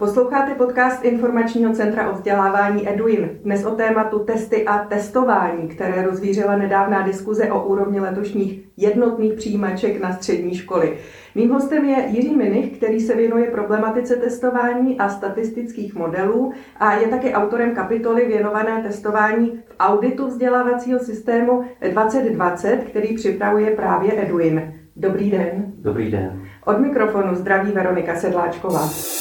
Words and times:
Posloucháte 0.00 0.54
podcast 0.54 1.04
Informačního 1.04 1.72
centra 1.72 2.10
o 2.10 2.12
vzdělávání 2.12 2.88
EduIn. 2.88 3.30
Dnes 3.42 3.64
o 3.64 3.70
tématu 3.70 4.18
testy 4.18 4.64
a 4.64 4.78
testování, 4.78 5.68
které 5.68 6.02
rozvířila 6.02 6.56
nedávná 6.56 7.02
diskuze 7.02 7.50
o 7.50 7.66
úrovni 7.66 8.00
letošních 8.00 8.64
jednotných 8.76 9.32
přijímaček 9.32 10.00
na 10.00 10.12
střední 10.12 10.54
školy. 10.54 10.98
Mým 11.34 11.50
hostem 11.50 11.84
je 11.84 12.04
Jiří 12.08 12.36
Minich, 12.36 12.76
který 12.76 13.00
se 13.00 13.16
věnuje 13.16 13.50
problematice 13.50 14.16
testování 14.16 14.98
a 14.98 15.08
statistických 15.08 15.94
modelů 15.94 16.52
a 16.76 16.94
je 16.94 17.08
také 17.08 17.32
autorem 17.32 17.74
kapitoly 17.74 18.26
věnované 18.26 18.82
testování 18.82 19.62
v 19.66 19.74
auditu 19.80 20.26
vzdělávacího 20.26 20.98
systému 20.98 21.64
2020, 21.90 22.76
který 22.76 23.14
připravuje 23.14 23.70
právě 23.70 24.22
EduIn. 24.22 24.74
Dobrý 24.96 25.30
den. 25.30 25.72
Dobrý 25.78 26.10
den. 26.10 26.42
Od 26.64 26.80
mikrofonu 26.80 27.34
zdraví 27.34 27.72
Veronika 27.72 28.14
Sedláčková. 28.14 29.19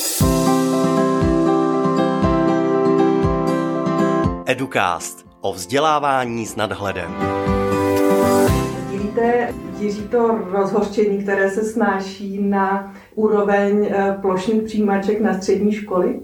Educast 4.50 5.26
o 5.42 5.54
vzdělávání 5.54 6.46
s 6.46 6.56
nadhledem. 6.56 7.16
Sdílíte, 8.88 9.54
Jiří, 9.80 10.02
to 10.02 10.28
rozhořčení, 10.52 11.24
které 11.24 11.50
se 11.50 11.64
snáší 11.64 12.44
na 12.44 12.94
úroveň 13.16 13.90
eh, 13.92 14.18
plošných 14.22 14.62
přijímaček 14.62 15.22
na 15.22 15.34
střední 15.34 15.72
školy? 15.72 16.20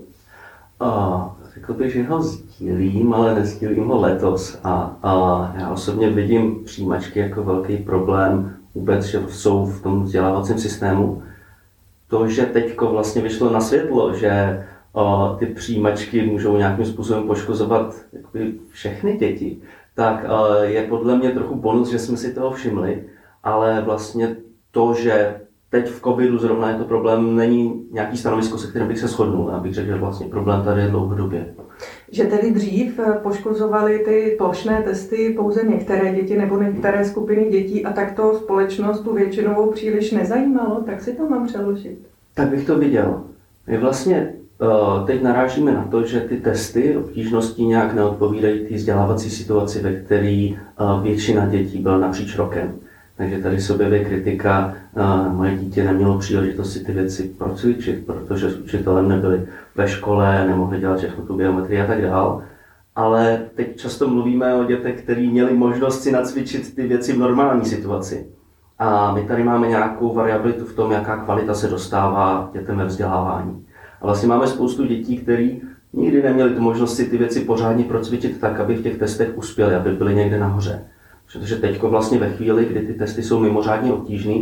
A, 0.79 1.35
řekl 1.53 1.73
bych, 1.73 1.93
že 1.93 2.03
ho 2.03 2.21
sdílím, 2.21 3.13
ale 3.13 3.35
nesdílím 3.35 3.87
ho 3.87 4.01
letos. 4.01 4.59
A, 4.63 4.97
a 5.03 5.53
já 5.59 5.69
osobně 5.69 6.09
vidím 6.09 6.63
přijímačky 6.63 7.19
jako 7.19 7.43
velký 7.43 7.77
problém 7.77 8.55
vůbec, 8.75 9.05
že 9.05 9.21
jsou 9.29 9.65
v 9.65 9.81
tom 9.81 10.03
vzdělávacím 10.03 10.59
systému. 10.59 11.23
To, 12.07 12.27
že 12.27 12.45
teďko 12.45 12.91
vlastně 12.91 13.21
vyšlo 13.21 13.49
na 13.53 13.61
světlo, 13.61 14.13
že 14.13 14.63
o, 14.95 15.35
ty 15.39 15.45
přijímačky 15.45 16.25
můžou 16.25 16.57
nějakým 16.57 16.85
způsobem 16.85 17.27
poškozovat 17.27 17.95
jakoby, 18.13 18.53
všechny 18.69 19.17
děti, 19.17 19.57
tak 19.95 20.25
o, 20.29 20.53
je 20.63 20.83
podle 20.83 21.17
mě 21.17 21.31
trochu 21.31 21.55
bonus, 21.55 21.89
že 21.89 21.99
jsme 21.99 22.17
si 22.17 22.33
toho 22.33 22.51
všimli, 22.51 23.03
ale 23.43 23.81
vlastně 23.81 24.35
to, 24.71 24.93
že 24.93 25.35
teď 25.69 25.89
v 25.89 26.01
covidu 26.01 26.37
zrovna 26.37 26.69
je 26.69 26.75
to 26.77 26.83
problém, 26.83 27.35
není 27.35 27.85
nějaký 27.91 28.17
stanovisko, 28.17 28.57
se 28.57 28.67
kterým 28.67 28.87
bych 28.87 28.99
se 28.99 29.07
shodnul. 29.07 29.49
Já 29.51 29.59
bych 29.59 29.73
řekl, 29.73 29.87
že 29.87 29.95
vlastně 29.95 30.27
problém 30.27 30.63
tady 30.63 30.81
je 30.81 30.87
dlouhodobě. 30.87 31.53
Že 32.11 32.23
tedy 32.23 32.51
dřív 32.51 32.99
eh, 32.99 33.19
poškozovaly 33.23 33.99
ty 33.99 34.35
plošné 34.37 34.81
testy 34.81 35.33
pouze 35.37 35.63
některé 35.63 36.15
děti 36.15 36.37
nebo 36.37 36.61
některé 36.61 37.05
skupiny 37.05 37.49
dětí 37.49 37.85
a 37.85 37.93
tak 37.93 38.15
to 38.15 38.33
společnost 38.33 38.99
tu 38.99 39.13
většinovou 39.13 39.71
příliš 39.71 40.11
nezajímalo, 40.11 40.83
tak 40.85 41.01
si 41.01 41.13
to 41.13 41.29
mám 41.29 41.47
přeložit. 41.47 41.97
Tak 42.33 42.47
bych 42.49 42.67
to 42.67 42.79
viděl. 42.79 43.23
My 43.67 43.77
vlastně 43.77 44.33
teď 45.05 45.23
narážíme 45.23 45.71
na 45.71 45.87
to, 45.91 46.03
že 46.03 46.19
ty 46.19 46.37
testy 46.37 46.97
obtížnosti 46.97 47.63
nějak 47.63 47.93
neodpovídají 47.93 48.59
té 48.59 48.75
vzdělávací 48.75 49.29
situaci, 49.29 49.81
ve 49.81 49.93
které 49.93 50.49
uh, 50.49 51.03
většina 51.03 51.45
dětí 51.45 51.79
byla 51.79 51.97
napříč 51.97 52.37
rokem. 52.37 52.75
Takže 53.17 53.37
tady 53.37 53.61
se 53.61 53.73
objeví 53.73 54.05
kritika, 54.05 54.73
moje 55.31 55.57
dítě 55.57 55.83
nemělo 55.83 56.17
příležitost 56.17 56.73
si 56.73 56.85
ty 56.85 56.91
věci 56.91 57.23
procvičit, 57.23 58.05
protože 58.05 58.49
s 58.49 58.59
učitelem 58.59 59.09
nebyli 59.09 59.47
ve 59.75 59.87
škole, 59.87 60.47
nemohli 60.47 60.79
dělat 60.79 60.97
všechno 60.97 61.25
tu 61.25 61.35
biometrii 61.35 61.81
a 61.81 61.87
tak 61.87 62.01
dál. 62.01 62.43
Ale 62.95 63.41
teď 63.55 63.77
často 63.77 64.07
mluvíme 64.07 64.55
o 64.55 64.63
dětech, 64.63 65.01
kteří 65.01 65.27
měli 65.29 65.53
možnost 65.53 66.01
si 66.03 66.11
nacvičit 66.11 66.75
ty 66.75 66.87
věci 66.87 67.13
v 67.13 67.17
normální 67.17 67.65
situaci. 67.65 68.27
A 68.79 69.13
my 69.13 69.23
tady 69.23 69.43
máme 69.43 69.67
nějakou 69.67 70.13
variabilitu 70.13 70.65
v 70.65 70.75
tom, 70.75 70.91
jaká 70.91 71.17
kvalita 71.17 71.53
se 71.53 71.67
dostává 71.67 72.49
dětem 72.53 72.77
ve 72.77 72.85
vzdělávání. 72.85 73.64
A 74.05 74.07
vlastně 74.07 74.29
máme 74.29 74.47
spoustu 74.47 74.85
dětí, 74.85 75.17
který 75.17 75.61
nikdy 75.93 76.23
neměli 76.23 76.55
tu 76.55 76.61
možnost 76.61 76.95
si 76.95 77.05
ty 77.05 77.17
věci 77.17 77.39
pořádně 77.39 77.83
procvičit 77.83 78.39
tak, 78.39 78.59
aby 78.59 78.75
v 78.75 78.83
těch 78.83 78.97
testech 78.97 79.37
uspěli, 79.37 79.75
aby 79.75 79.91
byli 79.91 80.15
někde 80.15 80.39
nahoře. 80.39 80.85
Protože 81.33 81.55
teď 81.55 81.81
vlastně 81.81 82.19
ve 82.19 82.29
chvíli, 82.29 82.65
kdy 82.65 82.79
ty 82.79 82.93
testy 82.93 83.23
jsou 83.23 83.39
mimořádně 83.39 83.93
obtížné, 83.93 84.33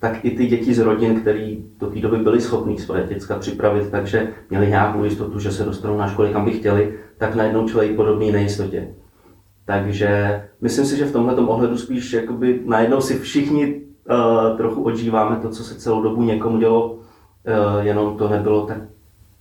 tak 0.00 0.24
i 0.24 0.30
ty 0.30 0.46
děti 0.46 0.74
z 0.74 0.78
rodin, 0.78 1.20
které 1.20 1.56
do 1.78 1.86
té 1.86 2.00
doby 2.00 2.16
byly 2.16 2.40
schopné 2.40 2.78
svoje 2.78 3.06
děcka 3.06 3.38
připravit, 3.38 3.90
takže 3.90 4.28
měli 4.50 4.68
nějakou 4.68 5.04
jistotu, 5.04 5.38
že 5.38 5.52
se 5.52 5.64
dostanou 5.64 5.96
na 5.96 6.08
školy, 6.08 6.28
kam 6.32 6.44
by 6.44 6.50
chtěli, 6.50 6.94
tak 7.16 7.34
najednou 7.34 7.68
čelí 7.68 7.96
podobné 7.96 8.32
nejistotě. 8.32 8.88
Takže 9.64 10.42
myslím 10.60 10.84
si, 10.86 10.96
že 10.96 11.04
v 11.04 11.12
tomhle 11.12 11.34
ohledu 11.34 11.78
spíš 11.78 12.12
jakoby 12.12 12.60
najednou 12.64 13.00
si 13.00 13.18
všichni 13.18 13.74
uh, 13.74 14.56
trochu 14.56 14.82
odžíváme 14.82 15.36
to, 15.36 15.48
co 15.48 15.64
se 15.64 15.74
celou 15.74 16.02
dobu 16.02 16.22
někomu 16.22 16.58
dělo, 16.58 16.92
uh, 16.92 17.00
jenom 17.80 18.16
to 18.16 18.28
nebylo 18.28 18.66
tak 18.66 18.78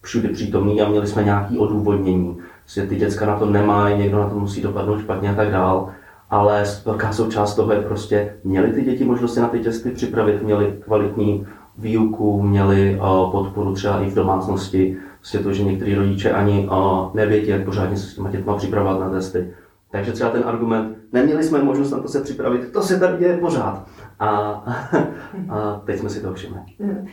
všude 0.07 0.29
přítomný 0.29 0.81
a 0.81 0.89
měli 0.89 1.07
jsme 1.07 1.23
nějaké 1.23 1.57
odůvodnění, 1.57 2.37
že 2.67 2.87
ty 2.87 2.95
děcka 2.95 3.25
na 3.25 3.39
to 3.39 3.45
nemají, 3.45 3.97
někdo 3.97 4.19
na 4.19 4.29
to 4.29 4.39
musí 4.39 4.61
dopadnout 4.61 4.99
špatně 4.99 5.29
a 5.29 5.35
tak 5.35 5.51
dál 5.51 5.89
ale 6.29 6.63
velká 6.85 7.11
součást 7.11 7.55
toho 7.55 7.73
je 7.73 7.81
prostě, 7.81 8.33
měli 8.43 8.71
ty 8.71 8.81
děti 8.81 9.05
možnost 9.05 9.33
se 9.33 9.41
na 9.41 9.47
ty 9.47 9.59
testy 9.59 9.91
připravit, 9.91 10.43
měli 10.43 10.73
kvalitní 10.85 11.47
výuku, 11.77 12.41
měli 12.41 12.99
uh, 13.01 13.31
podporu 13.31 13.73
třeba 13.73 14.01
i 14.01 14.09
v 14.09 14.15
domácnosti, 14.15 14.97
prostě 15.19 15.39
to, 15.39 15.53
že 15.53 15.63
některý 15.63 15.95
rodiče 15.95 16.31
ani 16.31 16.67
uh, 16.67 17.15
nevědí, 17.15 17.47
jak 17.47 17.65
pořádně 17.65 17.97
se 17.97 18.07
s 18.07 18.15
těma 18.15 18.31
dětma 18.31 18.57
připravovat 18.57 18.99
na 18.99 19.09
testy. 19.09 19.53
Takže 19.91 20.11
třeba 20.11 20.29
ten 20.29 20.43
argument, 20.45 20.97
neměli 21.13 21.43
jsme 21.43 21.63
možnost 21.63 21.91
na 21.91 21.99
to 21.99 22.07
se 22.07 22.21
připravit, 22.21 22.71
to 22.71 22.81
se 22.81 22.99
tady 22.99 23.17
děje 23.17 23.37
pořád. 23.37 23.87
A, 24.19 24.29
a 25.49 25.81
teď 25.85 25.99
jsme 25.99 26.09
si 26.09 26.21
to 26.21 26.33
všimli. 26.33 26.59
Hmm. 26.79 27.07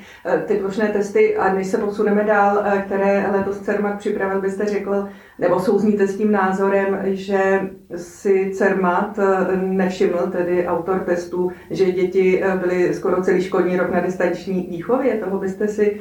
Ty 0.47 0.54
plošné 0.54 0.88
testy, 0.88 1.37
a 1.37 1.54
než 1.54 1.66
se 1.66 1.78
posuneme 1.78 2.25
dál, 2.25 2.62
eh, 2.65 2.82
které 2.87 3.31
letos 3.32 3.60
CERMAT 3.60 3.98
připravil, 3.98 4.41
byste 4.41 4.66
řekl, 4.66 5.09
nebo 5.38 5.60
souzníte 5.60 6.06
s 6.06 6.16
tím 6.16 6.32
názorem, 6.32 6.98
že 7.04 7.70
si 7.97 8.50
CERMAT 8.54 9.19
eh, 9.19 9.56
nevšiml, 9.56 10.19
tedy 10.32 10.66
autor 10.66 10.98
testů, 10.98 11.53
že 11.70 11.92
děti 11.92 12.42
byly 12.60 12.94
skoro 12.94 13.22
celý 13.22 13.42
školní 13.42 13.76
rok 13.76 13.91
na 13.91 14.00
distanční 14.00 14.66
výchově. 14.71 15.15
Toho 15.15 15.38
byste 15.38 15.69
si, 15.69 16.00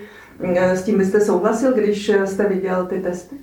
s 0.55 0.83
tím 0.83 0.97
byste 0.97 1.21
souhlasil, 1.21 1.73
když 1.73 2.11
jste 2.25 2.49
viděl 2.49 2.85
ty 2.85 2.99
testy? 2.99 3.35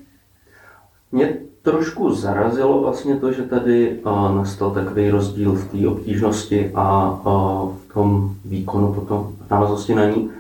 Mě 1.13 1.37
trošku 1.63 2.15
zarazilo 2.15 2.81
vlastně 2.81 3.17
to, 3.17 3.33
že 3.33 3.43
tady 3.43 4.01
nastal 4.35 4.71
takový 4.71 5.11
rozdíl 5.11 5.53
v 5.53 5.69
té 5.69 5.89
obtížnosti 5.89 6.71
a 6.75 7.19
v 7.25 7.95
tom 7.95 8.35
výkonu 8.45 8.93
potom 8.93 9.33
v 9.47 9.51
návaznosti 9.51 9.95
na 9.95 10.05
ní, 10.05 10.31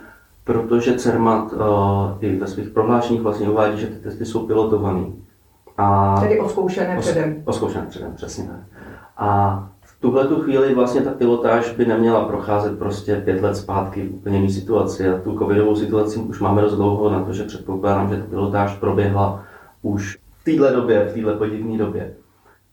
protože 0.45 0.99
CERMAT 0.99 1.55
i 2.21 2.37
ve 2.37 2.47
svých 2.47 2.69
prohlášeních 2.69 3.23
vlastně 3.23 3.51
uvádí, 3.51 3.81
že 3.81 3.87
ty 3.87 3.95
testy 3.95 4.27
jsou 4.27 4.47
pilotované. 4.47 5.05
A 5.79 6.17
Tedy 6.21 6.41
oskoušené 6.41 6.99
předem. 6.99 7.43
Oskoušené 7.45 7.87
předem, 7.87 8.13
přesně 8.15 8.45
tak. 8.45 8.61
A 9.17 9.69
v 9.83 10.01
tuhle 10.01 10.27
tu 10.27 10.41
chvíli 10.41 10.75
vlastně 10.75 11.01
ta 11.01 11.11
pilotáž 11.11 11.73
by 11.73 11.87
neměla 11.87 12.25
procházet 12.25 12.79
prostě 12.79 13.17
pět 13.17 13.43
let 13.43 13.57
zpátky 13.57 14.03
v 14.09 14.15
úplně 14.15 14.37
jiné 14.39 14.53
situaci. 14.53 15.09
A 15.09 15.19
tu 15.19 15.39
covidovou 15.39 15.77
situaci 15.77 16.19
už 16.19 16.41
máme 16.41 16.63
dost 16.63 16.77
dlouho 16.77 17.11
na 17.11 17.25
to, 17.25 17.33
že 17.33 17.45
předpokládám, 17.45 18.11
že 18.11 18.17
ta 18.17 18.25
pilotáž 18.31 18.75
proběhla 18.75 19.45
už 19.83 20.19
téhle 20.45 20.73
době, 20.73 21.09
v 21.11 21.15
téhle 21.15 21.35
podivné 21.35 21.79
době. 21.79 22.13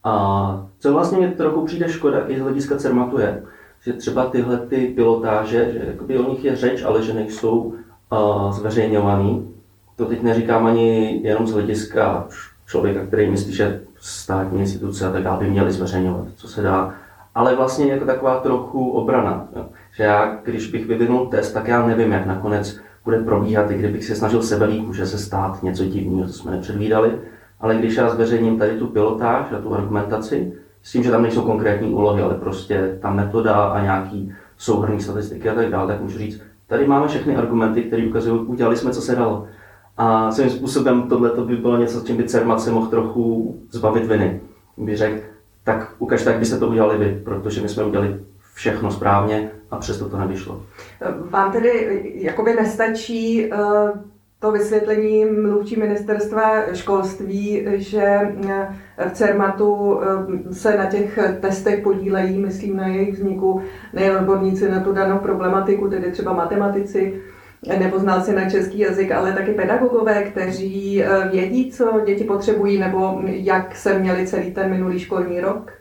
A 0.03 0.67
co 0.79 0.93
vlastně 0.93 1.17
mě 1.17 1.31
trochu 1.31 1.65
přijde 1.65 1.89
škoda 1.89 2.27
i 2.27 2.37
z 2.37 2.41
hlediska 2.41 2.77
CERMATu 2.77 3.19
je, 3.19 3.43
že 3.81 3.93
třeba 3.93 4.25
tyhle 4.25 4.57
ty 4.57 4.87
pilotáže, 4.87 5.69
že 5.73 5.81
jakoby 5.87 6.17
o 6.17 6.29
nich 6.29 6.45
je 6.45 6.55
řeč, 6.55 6.83
ale 6.83 7.03
že 7.03 7.13
nejsou 7.13 7.73
uh, 8.11 8.51
zveřejňovaný. 8.51 9.53
To 9.95 10.05
teď 10.05 10.21
neříkám 10.21 10.65
ani 10.65 11.19
jenom 11.23 11.47
z 11.47 11.53
hlediska 11.53 12.27
člověka, 12.65 13.05
který 13.05 13.29
myslí, 13.29 13.53
že 13.53 13.81
státní 13.99 14.59
instituce 14.59 15.07
a 15.07 15.11
tak 15.11 15.23
dále 15.23 15.39
by 15.39 15.49
měly 15.49 15.71
zveřejňovat, 15.71 16.27
co 16.35 16.47
se 16.47 16.61
dá. 16.61 16.93
Ale 17.35 17.55
vlastně 17.55 17.91
jako 17.91 18.05
taková 18.05 18.39
trochu 18.39 18.91
obrana. 18.91 19.47
Jo. 19.55 19.65
Že 19.95 20.03
já, 20.03 20.39
když 20.43 20.71
bych 20.71 20.87
vyvinul 20.87 21.25
test, 21.25 21.51
tak 21.51 21.67
já 21.67 21.87
nevím, 21.87 22.11
jak 22.11 22.25
nakonec 22.25 22.79
bude 23.03 23.19
probíhat, 23.19 23.71
i 23.71 23.77
kdybych 23.77 24.05
se 24.05 24.15
snažil 24.15 24.43
sebelík, 24.43 24.85
může 24.85 25.05
se 25.05 25.17
stát 25.17 25.63
něco 25.63 25.85
divného, 25.85 26.27
co 26.27 26.33
jsme 26.33 26.51
nepředvídali. 26.51 27.19
Ale 27.59 27.75
když 27.75 27.95
já 27.95 28.09
zveřejním 28.09 28.59
tady 28.59 28.77
tu 28.77 28.87
pilotáž 28.87 29.45
a 29.51 29.61
tu 29.61 29.73
argumentaci, 29.75 30.53
s 30.83 30.91
tím, 30.91 31.03
že 31.03 31.11
tam 31.11 31.21
nejsou 31.21 31.41
konkrétní 31.41 31.89
úlohy, 31.89 32.21
ale 32.23 32.33
prostě 32.33 32.97
ta 33.01 33.11
metoda 33.11 33.53
a 33.53 33.81
nějaký 33.81 34.33
souhrný 34.57 35.01
statistiky 35.01 35.49
a 35.49 35.55
tak 35.55 35.69
dále, 35.69 35.87
tak 35.87 36.01
můžu 36.01 36.17
říct, 36.17 36.41
tady 36.67 36.87
máme 36.87 37.07
všechny 37.07 37.35
argumenty, 37.35 37.83
které 37.83 38.07
ukazují, 38.07 38.45
udělali 38.45 38.77
jsme, 38.77 38.91
co 38.91 39.01
se 39.01 39.15
dalo. 39.15 39.45
A 39.97 40.31
svým 40.31 40.49
způsobem 40.49 41.09
tohle 41.09 41.31
by 41.45 41.55
bylo 41.55 41.77
něco, 41.77 41.99
s 41.99 42.03
čím 42.03 42.17
by 42.17 42.23
CERMAT 42.23 42.61
se 42.61 42.71
mohl 42.71 42.87
trochu 42.87 43.55
zbavit 43.71 44.05
viny. 44.05 44.41
By 44.77 44.95
řekl, 44.95 45.19
tak 45.63 45.93
ukažte, 45.99 46.29
jak 46.29 46.39
byste 46.39 46.59
to 46.59 46.67
udělali 46.67 46.97
vy, 46.97 47.21
protože 47.25 47.61
my 47.61 47.69
jsme 47.69 47.83
udělali 47.83 48.19
všechno 48.53 48.91
správně 48.91 49.51
a 49.71 49.77
přesto 49.77 50.09
to 50.09 50.17
nevyšlo. 50.17 50.61
Vám 51.29 51.51
tedy 51.51 52.01
jakoby 52.15 52.53
nestačí 52.53 53.51
uh 53.51 53.89
to 54.39 54.51
vysvětlení 54.51 55.25
mluvčí 55.25 55.75
ministerstva 55.79 56.73
školství, 56.73 57.67
že 57.75 58.03
eh, 58.49 59.09
v 59.09 59.11
CERMATu 59.11 59.99
eh, 60.01 60.53
se 60.53 60.77
na 60.77 60.85
těch 60.85 61.19
testech 61.39 61.83
podílejí, 61.83 62.37
myslím, 62.37 62.77
na 62.77 62.87
jejich 62.87 63.13
vzniku 63.13 63.61
nejen 63.93 64.17
odborníci 64.17 64.71
na 64.71 64.79
tu 64.79 64.93
danou 64.93 65.19
problematiku, 65.19 65.89
tedy 65.89 66.11
třeba 66.11 66.33
matematici, 66.33 67.21
nebo 67.79 67.99
znalci 67.99 68.35
na 68.35 68.49
český 68.49 68.79
jazyk, 68.79 69.11
ale 69.11 69.33
taky 69.33 69.51
pedagogové, 69.51 70.23
kteří 70.23 71.03
eh, 71.03 71.29
vědí, 71.31 71.71
co 71.71 72.01
děti 72.05 72.23
potřebují, 72.23 72.79
nebo 72.79 73.21
jak 73.25 73.75
se 73.75 73.99
měli 73.99 74.27
celý 74.27 74.51
ten 74.51 74.69
minulý 74.69 74.99
školní 74.99 75.41
rok? 75.41 75.71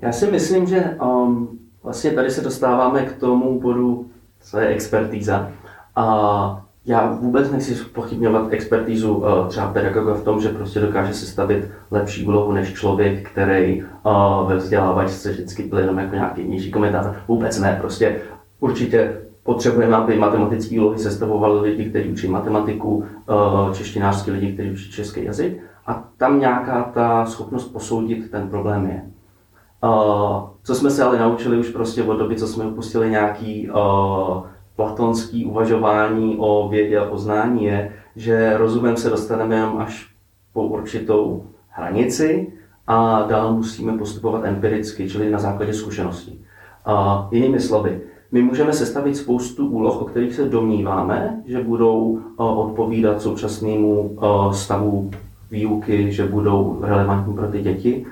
Já 0.00 0.12
si 0.12 0.30
myslím, 0.30 0.66
že 0.66 0.96
um, 1.02 1.58
vlastně 1.82 2.10
tady 2.10 2.30
se 2.30 2.40
dostáváme 2.40 3.02
k 3.02 3.12
tomu 3.12 3.60
bodu, 3.60 4.10
co 4.40 4.58
je 4.58 4.68
expertíza. 4.68 5.52
A 5.96 6.67
já 6.88 7.18
vůbec 7.20 7.50
nechci 7.50 7.74
pochybňovat 7.74 8.46
expertízu 8.50 9.14
uh, 9.14 9.46
třeba 9.48 9.72
pedagoga 9.72 10.14
v 10.14 10.22
tom, 10.22 10.40
že 10.40 10.48
prostě 10.48 10.80
dokáže 10.80 11.14
sestavit 11.14 11.68
lepší 11.90 12.26
úlohu 12.26 12.52
než 12.52 12.72
člověk, 12.72 13.30
který 13.30 13.82
uh, 13.82 14.48
ve 14.48 14.56
vzdělávačce 14.56 15.30
vždycky 15.30 15.62
byl 15.62 15.78
jenom 15.78 15.98
jako 15.98 16.14
nějaký 16.14 16.44
nižší 16.44 16.70
komentář. 16.70 17.06
Vůbec 17.28 17.60
ne, 17.60 17.78
prostě 17.80 18.20
určitě 18.60 19.16
potřebujeme, 19.42 19.96
aby 19.96 20.18
matematické 20.18 20.80
úlohy 20.80 20.98
sestavovali 20.98 21.60
lidi, 21.60 21.90
kteří 21.90 22.08
učí 22.08 22.28
matematiku, 22.28 22.96
uh, 22.96 23.72
češtinářský 23.72 24.30
lidi, 24.30 24.52
kteří 24.52 24.70
učí 24.70 24.90
český 24.90 25.24
jazyk. 25.24 25.60
A 25.86 26.04
tam 26.16 26.40
nějaká 26.40 26.82
ta 26.94 27.26
schopnost 27.26 27.64
posoudit 27.64 28.30
ten 28.30 28.48
problém 28.48 28.86
je. 28.86 29.02
Co 30.62 30.74
jsme 30.74 30.90
se 30.90 31.04
ale 31.04 31.18
naučili 31.18 31.58
už 31.58 31.68
prostě 31.68 32.02
od 32.02 32.16
doby, 32.16 32.36
co 32.36 32.46
jsme 32.46 32.66
upustili 32.66 33.10
nějaký 33.10 33.68
platonský 34.78 35.44
uvažování 35.44 36.36
o 36.38 36.68
vědě 36.68 36.98
a 36.98 37.04
poznání 37.04 37.64
je, 37.64 37.92
že 38.16 38.58
rozumem 38.58 38.96
se 38.96 39.10
dostaneme 39.10 39.54
jenom 39.54 39.78
až 39.78 40.06
po 40.52 40.62
určitou 40.62 41.42
hranici 41.68 42.52
a 42.86 43.22
dál 43.22 43.54
musíme 43.54 43.98
postupovat 43.98 44.44
empiricky, 44.44 45.10
čili 45.10 45.30
na 45.30 45.38
základě 45.38 45.74
zkušeností. 45.74 46.44
Uh, 46.88 46.94
jinými 47.30 47.60
slovy, 47.60 48.00
my 48.32 48.42
můžeme 48.42 48.72
sestavit 48.72 49.16
spoustu 49.16 49.66
úloh, 49.66 50.02
o 50.02 50.04
kterých 50.04 50.34
se 50.34 50.44
domníváme, 50.44 51.42
že 51.46 51.62
budou 51.62 52.02
uh, 52.02 52.20
odpovídat 52.58 53.22
současnému 53.22 54.00
uh, 54.00 54.52
stavu 54.52 55.10
výuky, 55.50 56.12
že 56.12 56.24
budou 56.24 56.78
relevantní 56.82 57.34
pro 57.34 57.46
ty 57.46 57.62
děti, 57.62 58.06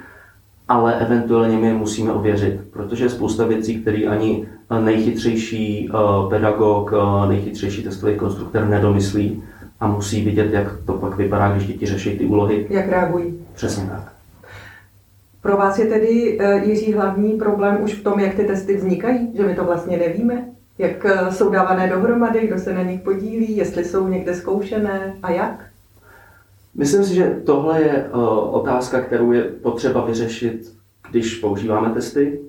ale 0.69 1.01
eventuálně 1.01 1.57
my 1.57 1.67
je 1.67 1.75
musíme 1.75 2.13
ověřit, 2.13 2.61
protože 2.71 3.05
je 3.05 3.09
spousta 3.09 3.47
věcí, 3.47 3.81
které 3.83 3.99
ani 3.99 4.47
nejchytřejší 4.81 5.91
uh, 5.91 6.31
pedagog, 6.31 6.93
uh, 6.93 7.29
nejchytřejší 7.29 7.83
testový 7.83 8.17
konstruktor 8.17 8.65
nedomyslí 8.65 9.43
a 9.81 9.87
musí 9.87 10.25
vidět, 10.25 10.53
jak 10.53 10.67
to 10.87 10.93
pak 10.93 11.17
vypadá, 11.17 11.53
když 11.53 11.67
děti 11.67 11.87
řeší 11.87 12.19
ty 12.19 12.27
úlohy. 12.27 12.67
Jak 12.71 12.89
reagují? 12.89 13.35
Přesně 13.55 13.87
tak. 13.87 14.13
Pro 15.41 15.57
vás 15.57 15.79
je 15.79 15.87
tedy, 15.87 16.39
Jiří, 16.65 16.93
hlavní 16.93 17.33
problém 17.33 17.79
už 17.83 17.95
v 17.95 18.03
tom, 18.03 18.21
jak 18.21 18.35
ty 18.35 18.45
testy 18.45 18.77
vznikají? 18.77 19.37
Že 19.37 19.47
my 19.47 19.55
to 19.55 19.65
vlastně 19.65 19.97
nevíme? 19.97 20.45
Jak 20.79 21.07
jsou 21.31 21.51
dávané 21.51 21.89
dohromady, 21.89 22.47
kdo 22.47 22.59
se 22.59 22.75
na 22.75 22.83
nich 22.83 23.01
podílí, 23.01 23.57
jestli 23.57 23.85
jsou 23.85 24.09
někde 24.09 24.35
zkoušené 24.35 25.15
a 25.23 25.31
jak? 25.31 25.65
Myslím 26.78 27.05
si, 27.05 27.14
že 27.14 27.40
tohle 27.46 27.82
je 27.82 28.11
uh, 28.14 28.23
otázka, 28.55 29.00
kterou 29.00 29.32
je 29.32 29.43
potřeba 29.43 30.05
vyřešit, 30.05 30.73
když 31.11 31.34
používáme 31.34 31.90
testy, 31.90 32.40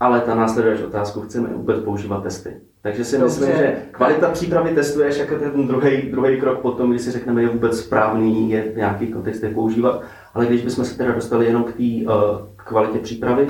ale 0.00 0.20
ta 0.20 0.34
následující 0.34 0.84
otázku, 0.84 1.20
chceme 1.20 1.48
vůbec 1.48 1.84
používat 1.84 2.22
testy. 2.22 2.56
Takže 2.82 3.04
si 3.04 3.18
Dobře. 3.18 3.40
myslím, 3.40 3.56
že 3.56 3.76
kvalita 3.90 4.30
přípravy 4.30 4.74
testu 4.74 5.00
je 5.00 5.18
jako 5.18 5.38
ten 5.38 5.66
druhý, 5.66 6.02
druhý 6.10 6.40
krok 6.40 6.58
potom, 6.58 6.90
když 6.90 7.02
si 7.02 7.10
řekneme, 7.10 7.42
je 7.42 7.48
vůbec 7.48 7.78
správný, 7.78 8.50
je 8.50 8.62
v 8.62 8.76
nějakých 8.76 9.14
kontextech 9.14 9.54
používat. 9.54 10.02
Ale 10.34 10.46
když 10.46 10.64
bychom 10.64 10.84
se 10.84 10.98
teda 10.98 11.12
dostali 11.12 11.46
jenom 11.46 11.64
k 11.64 11.72
té 11.72 11.82
uh, 11.82 12.12
kvalitě 12.56 12.98
přípravy, 12.98 13.48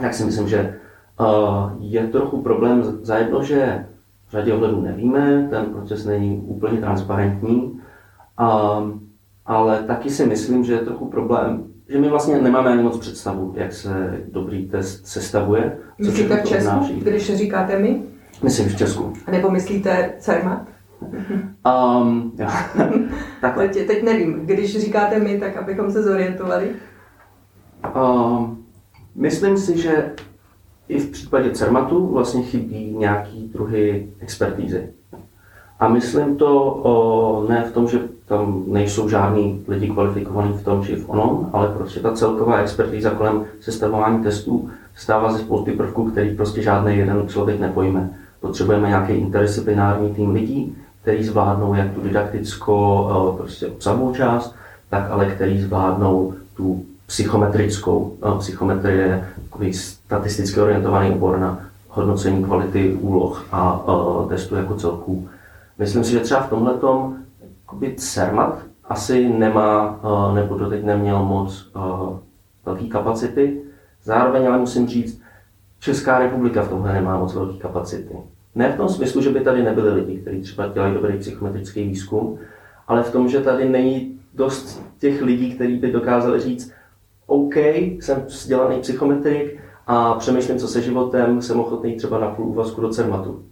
tak 0.00 0.14
si 0.14 0.24
myslím, 0.24 0.48
že 0.48 0.78
uh, 1.20 1.70
je 1.80 2.06
trochu 2.06 2.42
problém 2.42 2.82
za 2.82 3.16
jedno, 3.16 3.42
že 3.42 3.86
v 4.28 4.32
řadě 4.32 4.52
ohledů 4.52 4.80
nevíme, 4.80 5.46
ten 5.50 5.64
proces 5.64 6.04
není 6.04 6.42
úplně 6.46 6.78
transparentní. 6.78 7.80
Um, 8.40 9.00
ale 9.46 9.82
taky 9.82 10.10
si 10.10 10.26
myslím, 10.26 10.64
že 10.64 10.72
je 10.72 10.78
trochu 10.78 11.08
problém, 11.08 11.64
že 11.88 11.98
my 12.00 12.08
vlastně 12.08 12.38
nemáme 12.38 12.70
ani 12.70 12.82
moc 12.82 12.98
představu, 12.98 13.52
jak 13.56 13.72
se 13.72 14.20
dobrý 14.28 14.68
test 14.68 15.06
sestavuje. 15.06 15.78
Myslíte 15.98 16.36
v 16.36 16.48
Česku, 16.48 16.70
obnáší. 16.70 16.94
když 17.00 17.36
říkáte 17.36 17.78
my? 17.78 18.02
Myslím 18.42 18.68
v 18.68 18.76
Česku. 18.76 19.12
A 19.26 19.30
nebo 19.30 19.50
myslíte 19.50 20.14
CERMAT? 20.18 20.68
Um, 21.66 22.32
jo. 22.38 22.48
Takhle. 23.40 23.68
Teď, 23.68 23.86
teď 23.86 24.02
nevím, 24.02 24.46
když 24.46 24.80
říkáte 24.80 25.18
my, 25.18 25.38
tak 25.38 25.56
abychom 25.56 25.90
se 25.90 26.02
zorientovali. 26.02 26.70
Um, 27.96 28.64
myslím 29.14 29.58
si, 29.58 29.78
že 29.78 30.12
i 30.88 30.98
v 30.98 31.10
případě 31.10 31.50
CERMATu 31.50 32.06
vlastně 32.06 32.42
chybí 32.42 32.96
nějaký 32.98 33.48
druhy 33.52 34.08
expertízy. 34.20 34.88
A 35.82 35.88
myslím 35.88 36.36
to 36.36 36.64
o, 36.82 37.46
ne 37.48 37.64
v 37.70 37.72
tom, 37.72 37.88
že 37.88 37.98
tam 38.26 38.62
nejsou 38.66 39.08
žádní 39.08 39.64
lidi 39.68 39.88
kvalifikovaní 39.90 40.52
v 40.52 40.64
tom 40.64 40.84
či 40.84 40.96
v 40.96 41.10
onom, 41.10 41.50
ale 41.52 41.68
prostě 41.68 42.00
ta 42.00 42.12
celková 42.12 42.58
expertíza 42.58 43.10
kolem 43.10 43.44
sestavování 43.60 44.22
testů 44.22 44.70
stává 44.96 45.32
ze 45.32 45.38
spousty 45.38 45.72
prvků, 45.72 46.10
který 46.10 46.36
prostě 46.36 46.62
žádný 46.62 46.96
jeden 46.96 47.28
člověk 47.28 47.60
nepojme. 47.60 48.10
Potřebujeme 48.40 48.88
nějaký 48.88 49.12
interdisciplinární 49.12 50.14
tým 50.14 50.30
lidí, 50.30 50.76
který 51.02 51.24
zvládnou 51.24 51.74
jak 51.74 51.92
tu 51.94 52.00
didaktickou 52.00 53.08
prostě 53.36 53.66
obsahovou 53.66 54.14
část, 54.14 54.54
tak 54.90 55.10
ale 55.10 55.26
který 55.26 55.60
zvládnou 55.60 56.34
tu 56.56 56.82
psychometrickou. 57.06 58.12
Psychometrie 58.38 58.98
je 58.98 59.28
takový 59.50 59.74
statisticky 59.74 60.60
orientovaný 60.60 61.10
obor 61.10 61.38
na 61.38 61.58
hodnocení 61.88 62.44
kvality 62.44 62.92
úloh 63.00 63.44
a 63.52 63.84
testů 64.28 64.54
jako 64.56 64.74
celků. 64.74 65.28
Myslím 65.82 66.04
si, 66.04 66.10
že 66.12 66.20
třeba 66.20 66.40
v 66.40 66.50
tomhle 66.50 66.74
CERMAT 67.96 68.66
asi 68.84 69.28
nemá, 69.28 70.00
eh, 70.04 70.34
nebo 70.34 70.58
doteď 70.58 70.84
neměl 70.84 71.24
moc 71.24 71.70
eh, 71.76 71.80
velké 72.66 72.84
kapacity. 72.84 73.62
Zároveň 74.04 74.48
ale 74.48 74.58
musím 74.58 74.88
říct, 74.88 75.22
Česká 75.80 76.18
republika 76.18 76.62
v 76.62 76.68
tomhle 76.68 76.92
nemá 76.92 77.18
moc 77.18 77.34
velké 77.34 77.58
kapacity. 77.58 78.16
Ne 78.54 78.72
v 78.72 78.76
tom 78.76 78.88
smyslu, 78.88 79.22
že 79.22 79.30
by 79.30 79.40
tady 79.40 79.62
nebyli 79.62 79.94
lidi, 79.94 80.18
kteří 80.18 80.40
třeba 80.40 80.66
dělají 80.66 80.94
dobrý 80.94 81.18
psychometrický 81.18 81.82
výzkum, 81.88 82.38
ale 82.88 83.02
v 83.02 83.12
tom, 83.12 83.28
že 83.28 83.40
tady 83.40 83.68
není 83.68 84.20
dost 84.34 84.82
těch 84.98 85.22
lidí, 85.22 85.54
kteří 85.54 85.76
by 85.76 85.92
dokázali 85.92 86.40
říct, 86.40 86.72
OK, 87.26 87.56
jsem 87.56 88.22
vzdělaný 88.26 88.80
psychometrik 88.80 89.60
a 89.86 90.14
přemýšlím, 90.14 90.58
co 90.58 90.68
se 90.68 90.82
životem, 90.82 91.42
jsem 91.42 91.60
ochotný 91.60 91.96
třeba 91.96 92.18
na 92.18 92.28
půl 92.28 92.46
úvazku 92.46 92.80
do 92.80 92.88
CERMATu 92.88 93.44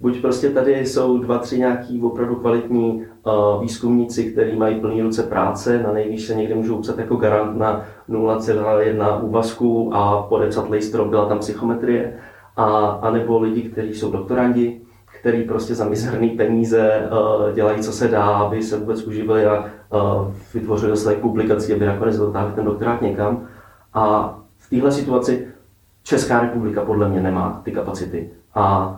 buď 0.00 0.20
prostě 0.20 0.50
tady 0.50 0.72
jsou 0.86 1.18
dva, 1.18 1.38
tři 1.38 1.58
nějaký 1.58 2.02
opravdu 2.02 2.34
kvalitní 2.36 3.02
uh, 3.22 3.62
výzkumníci, 3.62 4.32
kteří 4.32 4.56
mají 4.56 4.80
plný 4.80 5.02
ruce 5.02 5.22
práce, 5.22 5.82
na 5.82 5.92
nejvýš 5.92 6.26
se 6.26 6.34
někde 6.34 6.54
můžou 6.54 6.76
upsat 6.76 6.98
jako 6.98 7.16
garant 7.16 7.58
na 7.58 7.84
0,1 8.08 9.24
úvazku 9.24 9.94
a 9.94 10.22
podepsat 10.22 10.70
lejstrom, 10.70 11.10
byla 11.10 11.28
tam 11.28 11.38
psychometrie, 11.38 12.16
a, 12.56 12.66
a 13.02 13.10
nebo 13.10 13.40
lidi, 13.40 13.62
kteří 13.62 13.94
jsou 13.94 14.10
doktorandi, 14.10 14.80
který 15.20 15.42
prostě 15.42 15.74
za 15.74 15.88
mizerný 15.88 16.28
peníze 16.28 17.08
uh, 17.12 17.52
dělají, 17.52 17.82
co 17.82 17.92
se 17.92 18.08
dá, 18.08 18.24
aby 18.24 18.62
se 18.62 18.78
vůbec 18.78 19.06
uživili 19.06 19.46
a 19.46 19.64
uh, 19.92 20.32
vytvořili 20.54 20.96
své 20.96 21.14
publikaci, 21.14 21.74
aby 21.74 21.86
nakonec 21.86 22.16
dotáhli 22.16 22.52
ten 22.52 22.64
doktorát 22.64 23.02
někam. 23.02 23.48
A 23.94 24.34
v 24.58 24.70
téhle 24.70 24.92
situaci 24.92 25.46
Česká 26.02 26.40
republika 26.40 26.84
podle 26.84 27.08
mě 27.08 27.20
nemá 27.20 27.60
ty 27.64 27.72
kapacity. 27.72 28.30
A 28.54 28.96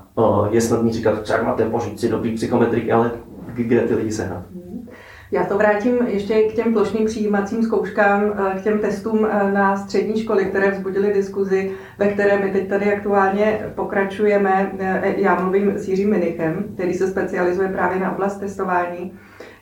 je 0.51 0.61
snadný 0.61 0.93
říkat, 0.93 1.23
třeba 1.23 1.43
máte 1.43 1.65
pořít 1.65 2.01
si 2.01 2.09
dobrý 2.09 2.35
psychometrik, 2.35 2.91
ale 2.91 3.11
kde 3.55 3.81
ty 3.81 3.95
lidi 3.95 4.13
sehnat? 4.13 4.43
Já 5.33 5.45
to 5.45 5.59
vrátím 5.59 6.07
ještě 6.07 6.43
k 6.43 6.55
těm 6.55 6.73
plošným 6.73 7.07
přijímacím 7.07 7.63
zkouškám, 7.63 8.23
e, 8.23 8.59
k 8.59 8.63
těm 8.63 8.79
testům 8.79 9.27
e, 9.31 9.53
na 9.53 9.77
střední 9.77 10.23
školy, 10.23 10.45
které 10.45 10.71
vzbudily 10.71 11.13
diskuzi, 11.13 11.73
ve 11.99 12.09
které 12.09 12.39
my 12.39 12.51
teď 12.51 12.69
tady 12.69 12.95
aktuálně 12.95 13.73
pokračujeme. 13.75 14.73
E, 14.79 15.15
já 15.17 15.41
mluvím 15.41 15.79
s 15.79 15.89
Jiřím 15.89 16.11
Minichem, 16.11 16.65
který 16.75 16.95
se 16.95 17.11
specializuje 17.11 17.69
právě 17.69 17.99
na 18.01 18.13
oblast 18.13 18.37
testování. 18.37 19.13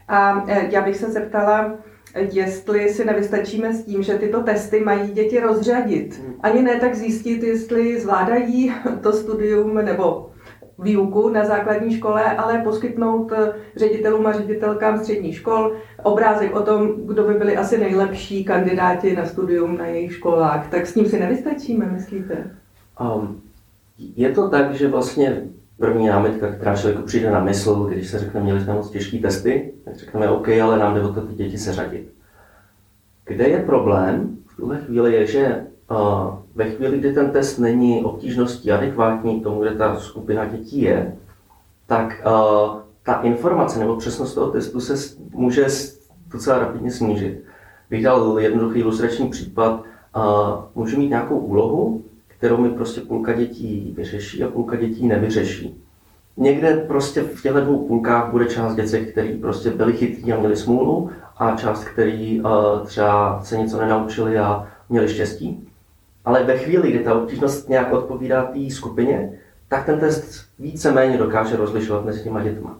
A 0.08 0.44
já 0.48 0.80
bych 0.82 0.96
se 0.96 1.10
zeptala, 1.10 1.72
jestli 2.14 2.88
si 2.88 3.04
nevystačíme 3.04 3.74
s 3.74 3.84
tím, 3.84 4.02
že 4.02 4.18
tyto 4.18 4.42
testy 4.42 4.80
mají 4.80 5.10
děti 5.10 5.40
rozřadit. 5.40 6.18
Hmm. 6.18 6.34
Ani 6.40 6.62
ne 6.62 6.80
tak 6.80 6.94
zjistit, 6.94 7.42
jestli 7.42 8.00
zvládají 8.00 8.74
to 9.02 9.12
studium 9.12 9.74
nebo 9.74 10.30
výuku 10.78 11.28
na 11.28 11.44
základní 11.44 11.96
škole, 11.96 12.24
ale 12.24 12.58
poskytnout 12.58 13.32
eh, 13.32 13.52
ředitelům 13.76 14.26
a 14.26 14.32
ředitelkám 14.32 14.98
středních 14.98 15.36
škol 15.36 15.76
obrázek 16.02 16.56
o 16.56 16.62
tom, 16.62 17.06
kdo 17.06 17.24
by 17.24 17.34
byli 17.34 17.56
asi 17.56 17.78
nejlepší 17.78 18.44
kandidáti 18.44 19.16
na 19.16 19.26
studium 19.26 19.78
na 19.78 19.86
jejich 19.86 20.12
školách. 20.12 20.70
Tak 20.70 20.86
s 20.86 20.94
tím 20.94 21.06
si 21.06 21.20
nevystačíme, 21.20 21.86
myslíte? 21.86 22.50
Um, 23.00 23.40
je 24.16 24.32
to 24.32 24.48
tak, 24.48 24.74
že 24.74 24.88
vlastně 24.88 25.42
první 25.80 26.06
námitka, 26.06 26.52
která 26.52 26.76
člověku 26.76 27.02
přijde 27.02 27.30
na 27.30 27.44
mysl, 27.44 27.84
když 27.84 28.10
se 28.10 28.18
řekne, 28.18 28.40
měli 28.40 28.60
jsme 28.60 28.74
moc 28.74 28.90
těžké 28.90 29.18
testy, 29.18 29.72
tak 29.84 29.96
řekneme, 29.96 30.28
OK, 30.28 30.48
ale 30.48 30.78
nám 30.78 30.94
jde 30.94 31.02
o 31.02 31.12
to 31.12 31.20
ty 31.20 31.34
děti 31.34 31.58
seřadit. 31.58 32.12
Kde 33.24 33.48
je 33.48 33.62
problém 33.62 34.36
v 34.46 34.56
tuhle 34.56 34.78
chvíli 34.78 35.14
je, 35.14 35.26
že 35.26 35.66
uh, 35.90 36.34
ve 36.54 36.70
chvíli, 36.70 36.98
kdy 36.98 37.12
ten 37.12 37.30
test 37.30 37.58
není 37.58 38.04
obtížností 38.04 38.72
adekvátní 38.72 39.40
k 39.40 39.42
tomu, 39.42 39.60
kde 39.60 39.70
ta 39.70 39.96
skupina 39.96 40.44
dětí 40.44 40.82
je, 40.82 41.16
tak 41.86 42.22
uh, 42.26 42.76
ta 43.02 43.14
informace 43.14 43.78
nebo 43.78 43.96
přesnost 43.96 44.34
toho 44.34 44.50
testu 44.50 44.80
se 44.80 45.16
může 45.30 45.66
docela 46.32 46.58
rapidně 46.58 46.90
snížit. 46.90 47.44
Bych 47.90 48.04
dal 48.04 48.38
jednoduchý 48.40 48.80
ilustrační 48.80 49.28
případ. 49.28 49.82
Uh, 50.16 50.22
můžu 50.74 50.98
mít 50.98 51.08
nějakou 51.08 51.38
úlohu, 51.38 52.02
kterou 52.40 52.56
mi 52.56 52.70
prostě 52.70 53.00
půlka 53.00 53.32
dětí 53.32 53.94
vyřeší 53.96 54.44
a 54.44 54.48
půlka 54.48 54.76
dětí 54.76 55.06
nevyřeší. 55.06 55.84
Někde 56.36 56.76
prostě 56.76 57.22
v 57.22 57.42
těchto 57.42 57.60
dvou 57.60 57.86
půlkách 57.86 58.30
bude 58.30 58.46
část 58.46 58.74
děcek, 58.74 59.12
který 59.12 59.38
prostě 59.38 59.70
byli 59.70 59.92
chytrý 59.92 60.32
a 60.32 60.38
měli 60.38 60.56
smůlu 60.56 61.10
a 61.36 61.56
část, 61.56 61.84
který 61.84 62.40
uh, 62.40 62.50
třeba 62.84 63.40
se 63.42 63.58
něco 63.58 63.80
nenaučili 63.80 64.38
a 64.38 64.68
měli 64.88 65.08
štěstí. 65.08 65.68
Ale 66.24 66.44
ve 66.44 66.58
chvíli, 66.58 66.90
kdy 66.90 66.98
ta 66.98 67.14
obtížnost 67.14 67.68
nějak 67.68 67.92
odpovídá 67.92 68.44
té 68.44 68.70
skupině, 68.70 69.32
tak 69.68 69.86
ten 69.86 70.00
test 70.00 70.44
víceméně 70.58 71.18
dokáže 71.18 71.56
rozlišovat 71.56 72.04
mezi 72.04 72.22
těma 72.22 72.42
dětma. 72.42 72.78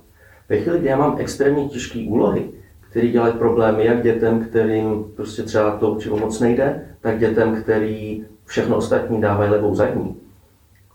Ve 0.49 0.57
chvíli, 0.57 0.79
kdy 0.79 0.89
já 0.89 0.97
mám 0.97 1.17
extrémně 1.19 1.69
těžké 1.69 2.05
úlohy, 2.09 2.51
které 2.91 3.09
dělají 3.09 3.35
problémy 3.35 3.85
jak 3.85 4.03
dětem, 4.03 4.45
kterým 4.45 5.05
prostě 5.17 5.43
třeba 5.43 5.77
to 5.77 5.91
učivo 5.91 6.17
moc 6.17 6.41
nejde, 6.41 6.87
tak 7.01 7.19
dětem, 7.19 7.63
který 7.63 8.25
všechno 8.51 8.77
ostatní 8.77 9.21
dávají 9.21 9.51
levou 9.51 9.75
zadní, 9.75 10.17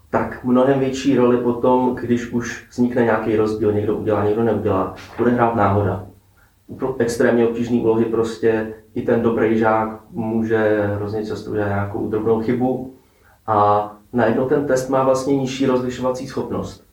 tak 0.09 0.43
mnohem 0.43 0.79
větší 0.79 1.17
roli 1.17 1.37
potom, 1.37 1.95
když 1.95 2.31
už 2.31 2.67
vznikne 2.71 3.03
nějaký 3.03 3.35
rozdíl, 3.35 3.71
někdo 3.71 3.95
udělá, 3.95 4.25
někdo 4.25 4.43
neudělá, 4.43 4.95
bude 5.17 5.31
hrát 5.31 5.55
náhoda. 5.55 6.07
Pro 6.77 6.95
extrémně 6.99 7.47
obtížné 7.47 7.77
úlohy 7.77 8.05
prostě 8.05 8.73
i 8.95 9.01
ten 9.01 9.21
dobrý 9.21 9.57
žák 9.57 9.99
může 10.11 10.81
hrozně 10.95 11.25
často 11.25 11.51
udělat 11.51 11.67
nějakou 11.67 12.09
drobnou 12.09 12.41
chybu 12.41 12.93
a 13.47 13.91
najednou 14.13 14.45
ten 14.45 14.67
test 14.67 14.89
má 14.89 15.03
vlastně 15.03 15.37
nižší 15.37 15.65
rozlišovací 15.65 16.27
schopnost. 16.27 16.85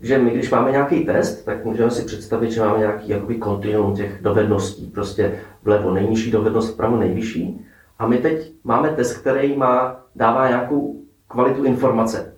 Že 0.00 0.18
my, 0.18 0.30
když 0.30 0.50
máme 0.50 0.70
nějaký 0.70 1.04
test, 1.04 1.44
tak 1.44 1.64
můžeme 1.64 1.90
si 1.90 2.04
představit, 2.04 2.50
že 2.50 2.60
máme 2.60 2.78
nějaký 2.78 3.08
jakoby 3.08 3.34
kontinuum 3.34 3.94
těch 3.94 4.22
dovedností. 4.22 4.86
Prostě 4.86 5.40
vlevo 5.62 5.94
nejnižší 5.94 6.30
dovednost, 6.30 6.74
vpravo 6.74 6.96
nejvyšší. 6.96 7.66
A 8.00 8.06
my 8.06 8.18
teď 8.18 8.52
máme 8.64 8.88
test, 8.88 9.16
který 9.16 9.56
má, 9.56 10.04
dává 10.16 10.48
nějakou 10.48 11.00
kvalitu 11.28 11.64
informace. 11.64 12.34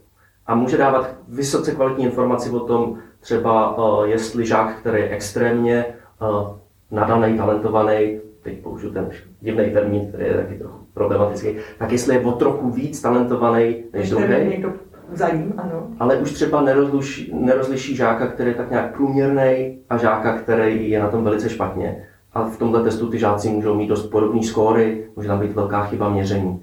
A 0.47 0.55
může 0.55 0.79
dávat 0.79 1.15
vysoce 1.29 1.73
kvalitní 1.73 2.05
informaci 2.05 2.51
o 2.51 2.61
tom, 2.61 2.99
třeba 3.21 3.79
uh, 3.79 4.05
jestli 4.05 4.47
žák, 4.47 4.77
který 4.77 5.03
je 5.03 5.09
extrémně 5.09 5.85
uh, 6.21 6.57
nadaný, 6.91 7.39
talentovaný, 7.39 8.21
teď 8.43 8.63
použiju 8.63 8.93
ten 8.93 9.11
divný 9.41 9.71
termín, 9.71 10.09
který 10.09 10.25
je 10.25 10.35
taky 10.35 10.59
trochu 10.59 10.87
problematický, 10.95 11.57
tak 11.79 11.93
jestli 11.93 12.15
je 12.15 12.21
o 12.21 12.33
trochu 12.33 12.71
víc 12.71 13.03
talentovaný 13.03 13.85
než 13.93 14.11
druhý. 14.11 14.65
Za 15.13 15.29
ním, 15.29 15.55
ano. 15.57 15.87
Ale 15.99 16.17
už 16.17 16.33
třeba 16.33 16.61
nerozliší, 16.63 17.33
nerozliší 17.35 17.97
žáka, 17.97 18.27
který 18.27 18.51
je 18.51 18.55
tak 18.55 18.71
nějak 18.71 18.95
průměrný 18.95 19.79
a 19.91 19.97
žáka, 19.97 20.39
který 20.39 20.91
je 20.91 21.01
na 21.01 21.09
tom 21.09 21.25
velice 21.25 21.49
špatně. 21.49 22.07
A 22.35 22.45
v 22.45 22.59
tomhle 22.59 22.83
testu 22.83 23.11
ty 23.11 23.19
žáci 23.19 23.49
můžou 23.49 23.75
mít 23.75 23.87
dost 23.87 24.07
podobné 24.07 24.43
skóry, 24.43 25.05
může 25.17 25.29
tam 25.29 25.41
být 25.41 25.53
velká 25.53 25.85
chyba 25.85 26.09
měření. 26.09 26.63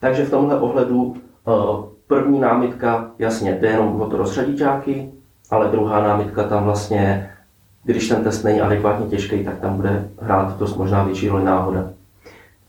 Takže 0.00 0.24
v 0.24 0.30
tomhle 0.30 0.60
ohledu 0.60 1.14
eh, 1.16 1.50
první 2.06 2.40
námitka, 2.40 3.10
jasně, 3.18 3.58
jde 3.60 3.68
jenom 3.68 4.00
o 4.00 4.06
to 4.06 4.16
rozřadit 4.16 4.58
žáky, 4.58 5.10
ale 5.50 5.68
druhá 5.68 6.02
námitka 6.02 6.44
tam 6.44 6.64
vlastně, 6.64 7.30
když 7.84 8.08
ten 8.08 8.24
test 8.24 8.42
není 8.42 8.60
adekvátně 8.60 9.06
těžký, 9.06 9.44
tak 9.44 9.60
tam 9.60 9.76
bude 9.76 10.08
hrát 10.20 10.58
dost 10.58 10.76
možná 10.76 11.04
větší 11.04 11.28
roli 11.28 11.44
náhoda. 11.44 11.92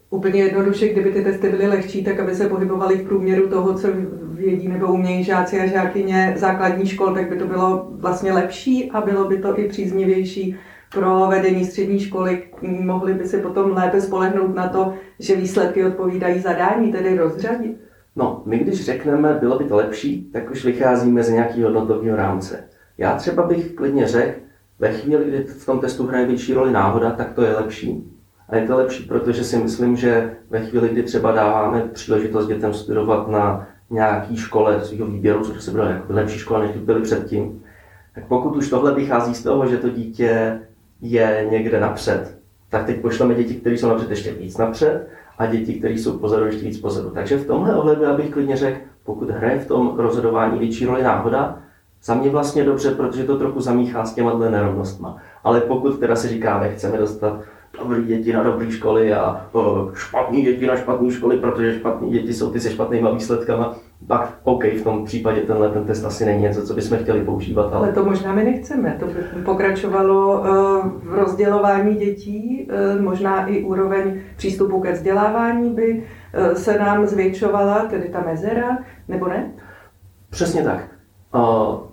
Úplně 0.09 0.43
jednoduše, 0.43 0.89
kdyby 0.89 1.11
ty 1.11 1.23
testy 1.23 1.49
byly 1.49 1.67
lehčí, 1.67 2.03
tak 2.03 2.19
aby 2.19 2.35
se 2.35 2.49
pohybovali 2.49 2.97
v 2.97 3.07
průměru 3.07 3.49
toho, 3.49 3.73
co 3.73 3.87
vědí 4.33 4.67
nebo 4.67 4.87
umějí 4.87 5.23
žáci 5.23 5.59
a 5.59 5.65
žákyně 5.65 6.33
základní 6.37 6.85
škol, 6.85 7.13
tak 7.13 7.29
by 7.29 7.35
to 7.35 7.47
bylo 7.47 7.87
vlastně 7.91 8.33
lepší 8.33 8.91
a 8.91 9.01
bylo 9.01 9.27
by 9.27 9.37
to 9.37 9.59
i 9.59 9.67
příznivější 9.67 10.55
pro 10.93 11.27
vedení 11.27 11.65
střední 11.65 11.99
školy. 11.99 12.43
Mohli 12.61 13.13
by 13.13 13.27
si 13.27 13.37
potom 13.37 13.71
lépe 13.71 14.01
spolehnout 14.01 14.55
na 14.55 14.67
to, 14.67 14.93
že 15.19 15.35
výsledky 15.35 15.85
odpovídají 15.85 16.39
zadání, 16.39 16.91
tedy 16.91 17.17
rozřadit. 17.17 17.77
No, 18.15 18.43
my 18.45 18.59
když 18.59 18.85
řekneme, 18.85 19.33
bylo 19.33 19.57
by 19.57 19.63
to 19.63 19.75
lepší, 19.75 20.29
tak 20.33 20.51
už 20.51 20.65
vycházíme 20.65 21.23
z 21.23 21.29
nějakého 21.29 21.71
hodnotového 21.71 22.17
rámce. 22.17 22.63
Já 22.97 23.15
třeba 23.15 23.43
bych 23.43 23.71
klidně 23.75 24.07
řekl, 24.07 24.39
ve 24.79 24.91
chvíli, 24.91 25.25
kdy 25.25 25.43
v 25.43 25.65
tom 25.65 25.79
testu 25.79 26.07
hraje 26.07 26.25
větší 26.25 26.53
roli 26.53 26.71
náhoda, 26.71 27.11
tak 27.11 27.33
to 27.33 27.41
je 27.41 27.55
lepší. 27.55 28.11
A 28.49 28.55
je 28.55 28.67
to 28.67 28.77
lepší, 28.77 29.03
protože 29.03 29.43
si 29.43 29.57
myslím, 29.57 29.95
že 29.95 30.35
ve 30.49 30.59
chvíli, 30.59 30.89
kdy 30.89 31.03
třeba 31.03 31.31
dáváme 31.31 31.81
příležitost 31.81 32.47
dětem 32.47 32.73
studovat 32.73 33.27
na 33.27 33.67
nějaký 33.89 34.37
škole 34.37 34.81
svého 34.81 35.07
výběru, 35.07 35.43
což 35.43 35.63
se 35.63 35.71
bude 35.71 35.83
jako 35.83 36.13
lepší 36.13 36.39
škola, 36.39 36.59
než 36.59 36.71
byly 36.71 37.01
předtím, 37.01 37.63
tak 38.15 38.25
pokud 38.27 38.55
už 38.55 38.69
tohle 38.69 38.95
vychází 38.95 39.35
z 39.35 39.43
toho, 39.43 39.67
že 39.67 39.77
to 39.77 39.89
dítě 39.89 40.59
je 41.01 41.47
někde 41.51 41.79
napřed, 41.79 42.37
tak 42.69 42.85
teď 42.85 43.01
pošleme 43.01 43.35
děti, 43.35 43.55
které 43.55 43.77
jsou 43.77 43.89
napřed 43.89 44.09
ještě 44.09 44.31
víc 44.31 44.57
napřed 44.57 45.07
a 45.37 45.45
děti, 45.45 45.73
které 45.73 45.93
jsou 45.93 46.17
pozadu 46.17 46.45
ještě 46.45 46.65
víc 46.65 46.79
pozadu. 46.79 47.09
Takže 47.09 47.37
v 47.37 47.47
tomhle 47.47 47.75
ohledu 47.75 48.03
já 48.03 48.13
bych 48.13 48.29
klidně 48.29 48.57
řekl, 48.57 48.79
pokud 49.03 49.29
hraje 49.29 49.59
v 49.59 49.67
tom 49.67 49.93
rozhodování 49.97 50.59
větší 50.59 50.85
roli 50.85 51.03
náhoda, 51.03 51.59
za 52.03 52.15
mě 52.15 52.29
vlastně 52.29 52.63
dobře, 52.63 52.91
protože 52.91 53.23
to 53.23 53.37
trochu 53.37 53.61
zamíchá 53.61 54.05
s 54.05 54.13
těma 54.13 54.37
nerovnostma. 54.37 55.17
Ale 55.43 55.61
pokud 55.61 55.99
teda 55.99 56.15
se 56.15 56.27
říká, 56.27 56.63
chceme 56.75 56.97
dostat 56.97 57.41
dobrý 57.79 58.05
děti 58.05 58.33
na 58.33 58.43
dobré 58.43 58.71
školy 58.71 59.13
a 59.13 59.47
o, 59.51 59.91
špatný 59.93 60.41
děti 60.41 60.67
na 60.67 60.75
špatné 60.75 61.11
školy, 61.11 61.37
protože 61.37 61.79
špatní 61.79 62.11
děti 62.11 62.33
jsou 62.33 62.51
ty 62.51 62.59
se 62.59 62.71
špatnýma 62.71 63.11
výsledkama, 63.11 63.75
pak 64.07 64.39
OK, 64.43 64.63
v 64.63 64.83
tom 64.83 65.05
případě 65.05 65.41
tenhle 65.41 65.69
ten 65.69 65.85
test 65.85 66.05
asi 66.05 66.25
není 66.25 66.41
něco, 66.41 66.67
co 66.67 66.73
bychom 66.73 66.97
chtěli 66.97 67.21
používat. 67.21 67.73
Ale, 67.73 67.75
ale 67.75 67.91
to 67.91 68.05
možná 68.05 68.33
my 68.33 68.43
nechceme. 68.43 68.97
To 68.99 69.05
by 69.05 69.41
pokračovalo 69.45 70.39
uh, 70.39 70.47
v 71.03 71.13
rozdělování 71.13 71.95
dětí, 71.95 72.67
uh, 72.95 73.01
možná 73.01 73.45
i 73.45 73.63
úroveň 73.63 74.19
přístupu 74.35 74.81
ke 74.81 74.91
vzdělávání 74.91 75.69
by 75.69 76.03
uh, 76.49 76.53
se 76.53 76.79
nám 76.79 77.07
zvětšovala, 77.07 77.85
tedy 77.85 78.09
ta 78.09 78.23
mezera, 78.25 78.77
nebo 79.07 79.27
ne? 79.27 79.51
Přesně 80.29 80.63
tak. 80.63 80.87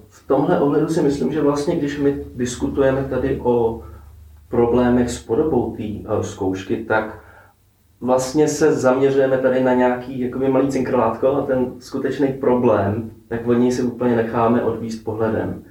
V 0.08 0.26
tomhle 0.26 0.60
ohledu 0.60 0.88
si 0.88 1.02
myslím, 1.02 1.32
že 1.32 1.40
vlastně, 1.40 1.76
když 1.76 1.98
my 1.98 2.24
diskutujeme 2.36 3.04
tady 3.04 3.40
o 3.42 3.82
problémech 4.48 5.10
s 5.10 5.22
podobou 5.24 5.76
té 5.76 5.82
zkoušky, 6.22 6.76
tak 6.76 7.18
vlastně 8.00 8.48
se 8.48 8.72
zaměřujeme 8.72 9.38
tady 9.38 9.62
na 9.62 9.74
nějaký 9.74 10.20
jakoby 10.20 10.48
malý 10.48 10.68
cinkrlátko 10.68 11.28
a 11.28 11.46
ten 11.46 11.72
skutečný 11.78 12.28
problém, 12.28 13.10
tak 13.28 13.46
od 13.46 13.54
něj 13.54 13.72
si 13.72 13.82
úplně 13.82 14.16
necháme 14.16 14.62
odvíst 14.62 15.04
pohledem. 15.04 15.62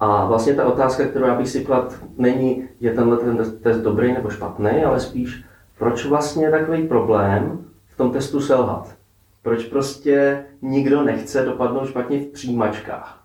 A 0.00 0.26
vlastně 0.26 0.54
ta 0.54 0.64
otázka, 0.64 1.04
kterou 1.04 1.26
já 1.26 1.34
bych 1.34 1.48
si 1.48 1.64
klad, 1.64 1.94
není, 2.18 2.68
je 2.80 2.94
tenhle 2.94 3.16
ten 3.16 3.44
test 3.62 3.78
dobrý 3.78 4.12
nebo 4.12 4.30
špatný, 4.30 4.84
ale 4.84 5.00
spíš, 5.00 5.44
proč 5.78 6.06
vlastně 6.06 6.44
je 6.44 6.50
takový 6.50 6.88
problém 6.88 7.64
v 7.86 7.96
tom 7.96 8.10
testu 8.10 8.40
selhat? 8.40 8.94
Proč 9.42 9.64
prostě 9.64 10.44
nikdo 10.62 11.02
nechce 11.02 11.42
dopadnout 11.42 11.86
špatně 11.86 12.18
v 12.18 12.26
přijímačkách? 12.26 13.22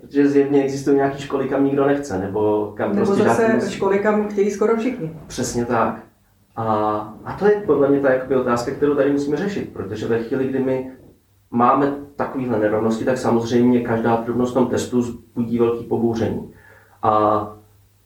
Protože 0.00 0.28
zjevně 0.28 0.62
existují 0.62 0.96
nějaké 0.96 1.18
školy, 1.18 1.48
kam 1.48 1.64
nikdo 1.64 1.86
nechce, 1.86 2.18
nebo 2.18 2.72
kam 2.76 2.94
nebo 2.94 3.06
prostě 3.06 3.24
zase 3.24 3.70
školy, 3.70 3.98
kam 3.98 4.28
chtějí 4.28 4.50
skoro 4.50 4.76
všichni. 4.76 5.16
Přesně 5.26 5.64
tak. 5.64 6.02
A, 6.56 6.64
a 7.24 7.32
to 7.32 7.46
je 7.46 7.62
podle 7.66 7.88
mě 7.88 8.00
ta 8.00 8.12
jakoby, 8.12 8.36
otázka, 8.36 8.70
kterou 8.70 8.94
tady 8.94 9.12
musíme 9.12 9.36
řešit, 9.36 9.72
protože 9.72 10.06
ve 10.06 10.22
chvíli, 10.22 10.48
kdy 10.48 10.58
my 10.58 10.90
máme 11.50 11.94
takovéhle 12.16 12.58
nerovnosti, 12.58 13.04
tak 13.04 13.18
samozřejmě 13.18 13.80
každá 13.80 14.16
drobnost 14.16 14.50
v 14.50 14.54
tom 14.54 14.66
testu 14.66 15.02
budí 15.34 15.58
velký 15.58 15.84
pobouření. 15.84 16.50
A 17.02 17.52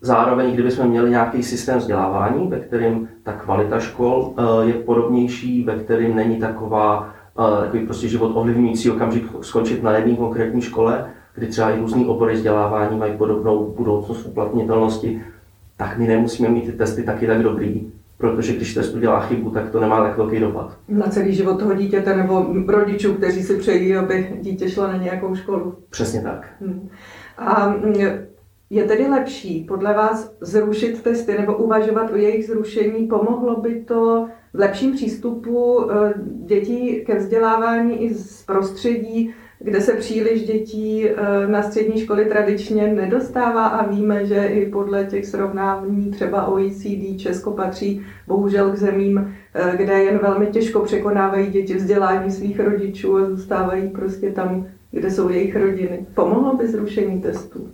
zároveň, 0.01 0.53
kdybychom 0.53 0.87
měli 0.87 1.11
nějaký 1.11 1.43
systém 1.43 1.79
vzdělávání, 1.79 2.49
ve 2.49 2.61
kterém 2.61 3.09
ta 3.23 3.33
kvalita 3.33 3.81
škol 3.81 4.35
eh, 4.37 4.67
je 4.67 4.75
podobnější, 4.75 5.65
ve 5.65 5.79
kterém 5.79 6.17
není 6.17 6.37
taková, 6.37 7.15
eh, 7.39 7.61
takový 7.61 7.87
prostě 7.87 8.09
život 8.09 8.33
ovlivňující 8.35 8.91
okamžik 8.91 9.27
skončit 9.41 9.83
na 9.83 9.97
jedné 9.97 10.17
konkrétní 10.17 10.63
škole, 10.63 11.11
kdy 11.35 11.47
třeba 11.47 11.71
i 11.71 11.81
různý 11.81 12.07
obory 12.07 12.35
vzdělávání 12.35 12.99
mají 12.99 13.17
podobnou 13.17 13.75
budoucnost 13.77 14.27
uplatnitelnosti, 14.27 15.23
tak 15.77 15.99
my 15.99 16.07
nemusíme 16.07 16.49
mít 16.49 16.67
ty 16.67 16.73
testy 16.73 17.03
taky 17.03 17.27
tak 17.27 17.43
dobrý, 17.43 17.93
protože 18.21 18.53
když 18.53 18.75
test 18.75 18.95
udělá 18.95 19.21
chybu, 19.21 19.51
tak 19.51 19.71
to 19.71 19.81
nemá 19.81 20.03
tak 20.03 20.17
velký 20.17 20.41
dopad. 20.41 20.79
Na 20.89 21.07
celý 21.07 21.35
život 21.35 21.59
toho 21.59 21.75
dítěte 21.75 22.17
nebo 22.17 22.47
rodičů, 22.67 23.15
kteří 23.15 23.43
si 23.43 23.57
přejí, 23.57 23.97
aby 23.97 24.39
dítě 24.41 24.71
šlo 24.71 24.87
na 24.87 24.97
nějakou 24.97 25.35
školu. 25.35 25.75
Přesně 25.91 26.21
tak. 26.21 26.49
Hmm. 26.61 26.89
A 27.39 27.69
mm, 27.69 27.95
je 28.71 28.85
tedy 28.85 29.09
lepší 29.09 29.65
podle 29.65 29.95
vás 29.95 30.37
zrušit 30.41 31.03
testy 31.03 31.39
nebo 31.39 31.57
uvažovat 31.57 32.11
o 32.13 32.17
jejich 32.17 32.47
zrušení? 32.47 33.07
Pomohlo 33.07 33.61
by 33.61 33.85
to 33.85 34.29
v 34.53 34.59
lepším 34.59 34.93
přístupu 34.93 35.91
eh, 35.91 36.15
dětí 36.45 37.05
ke 37.07 37.19
vzdělávání 37.19 38.03
i 38.03 38.15
z 38.15 38.43
prostředí, 38.43 39.35
kde 39.63 39.81
se 39.81 39.93
příliš 39.95 40.43
dětí 40.43 41.09
eh, 41.09 41.47
na 41.47 41.63
střední 41.63 42.01
školy 42.01 42.25
tradičně 42.25 42.87
nedostává 42.95 43.67
a 43.67 43.91
víme, 43.91 44.27
že 44.27 44.47
i 44.47 44.71
podle 44.71 45.05
těch 45.05 45.27
srovnání 45.27 46.11
třeba 46.11 46.47
OECD 46.47 47.17
Česko 47.19 47.51
patří 47.51 48.03
bohužel 48.27 48.71
k 48.71 48.77
zemím, 48.77 49.35
eh, 49.55 49.77
kde 49.77 49.93
jen 50.05 50.19
velmi 50.19 50.47
těžko 50.47 50.81
překonávají 50.81 51.51
děti 51.51 51.75
vzdělání 51.75 52.31
svých 52.31 52.61
rodičů 52.61 53.17
a 53.17 53.25
zůstávají 53.25 53.89
prostě 53.89 54.31
tam, 54.31 54.67
kde 54.91 55.11
jsou 55.11 55.29
jejich 55.29 55.57
rodiny. 55.57 56.07
Pomohlo 56.15 56.57
by 56.57 56.69
zrušení 56.69 57.21
testů? 57.21 57.69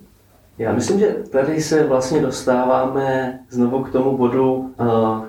Já 0.57 0.73
myslím, 0.73 0.99
že 0.99 1.15
tady 1.31 1.61
se 1.61 1.87
vlastně 1.87 2.21
dostáváme 2.21 3.39
znovu 3.49 3.83
k 3.83 3.91
tomu 3.91 4.17
bodu, 4.17 4.73
eh, 4.79 4.85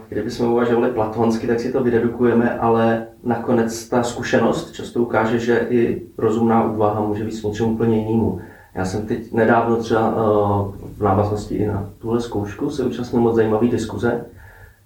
kdybychom 0.08 0.52
uvažovali 0.52 0.90
platonsky, 0.90 1.47
tak 1.47 1.61
si 1.61 1.73
to 1.73 1.82
vydedukujeme, 1.82 2.58
ale 2.58 3.06
nakonec 3.25 3.88
ta 3.88 4.02
zkušenost 4.02 4.73
často 4.73 5.02
ukáže, 5.02 5.38
že 5.38 5.66
i 5.70 6.02
rozumná 6.18 6.64
úvaha 6.64 7.00
může 7.00 7.25
být 7.25 7.32
s 7.32 7.42
něčím 7.42 7.66
úplně 7.66 7.99
jinému. 7.99 8.40
Já 8.75 8.85
jsem 8.85 9.06
teď 9.06 9.32
nedávno 9.32 9.76
třeba 9.76 10.08
eh, 10.08 10.88
v 10.97 11.02
návaznosti 11.02 11.54
i 11.54 11.66
na 11.66 11.90
tuhle 11.99 12.20
zkoušku 12.20 12.70
se 12.70 12.85
účastnil 12.85 13.23
moc 13.23 13.37
zajímavé 13.37 13.66
diskuze, 13.68 14.25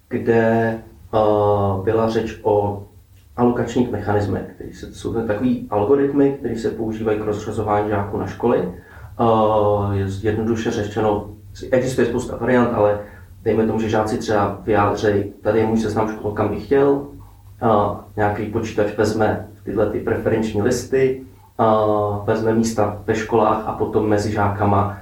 kde 0.09 0.43
eh, 1.13 1.17
byla 1.83 2.09
řeč 2.09 2.39
o 2.43 2.83
alokačních 3.37 3.91
mechanismech, 3.91 4.43
které 4.55 4.69
jsou 4.73 5.13
takový 5.13 5.67
algoritmy, 5.69 6.35
které 6.39 6.57
se 6.57 6.69
používají 6.69 7.19
k 7.19 7.25
rozřazování 7.25 7.89
žáků 7.89 8.17
na 8.17 8.27
školy 8.27 8.69
jednoduše 10.21 10.71
řečeno, 10.71 11.29
existuje 11.71 12.07
spousta 12.07 12.37
variant, 12.37 12.73
ale 12.73 12.99
dejme 13.43 13.67
tomu, 13.67 13.79
že 13.79 13.89
žáci 13.89 14.17
třeba 14.17 14.57
vyjádřejí, 14.63 15.33
tady 15.41 15.59
je 15.59 15.65
můj 15.65 15.77
seznam 15.77 16.09
škol, 16.09 16.31
kam 16.31 16.49
bych 16.49 16.65
chtěl, 16.65 17.01
nějaký 18.15 18.45
počítač 18.45 18.97
vezme 18.97 19.47
tyhle 19.63 19.89
ty 19.89 19.99
preferenční 19.99 20.61
listy, 20.61 21.21
vezme 22.25 22.53
místa 22.53 23.01
ve 23.07 23.15
školách 23.15 23.63
a 23.67 23.71
potom 23.71 24.09
mezi 24.09 24.31
žákama 24.31 24.97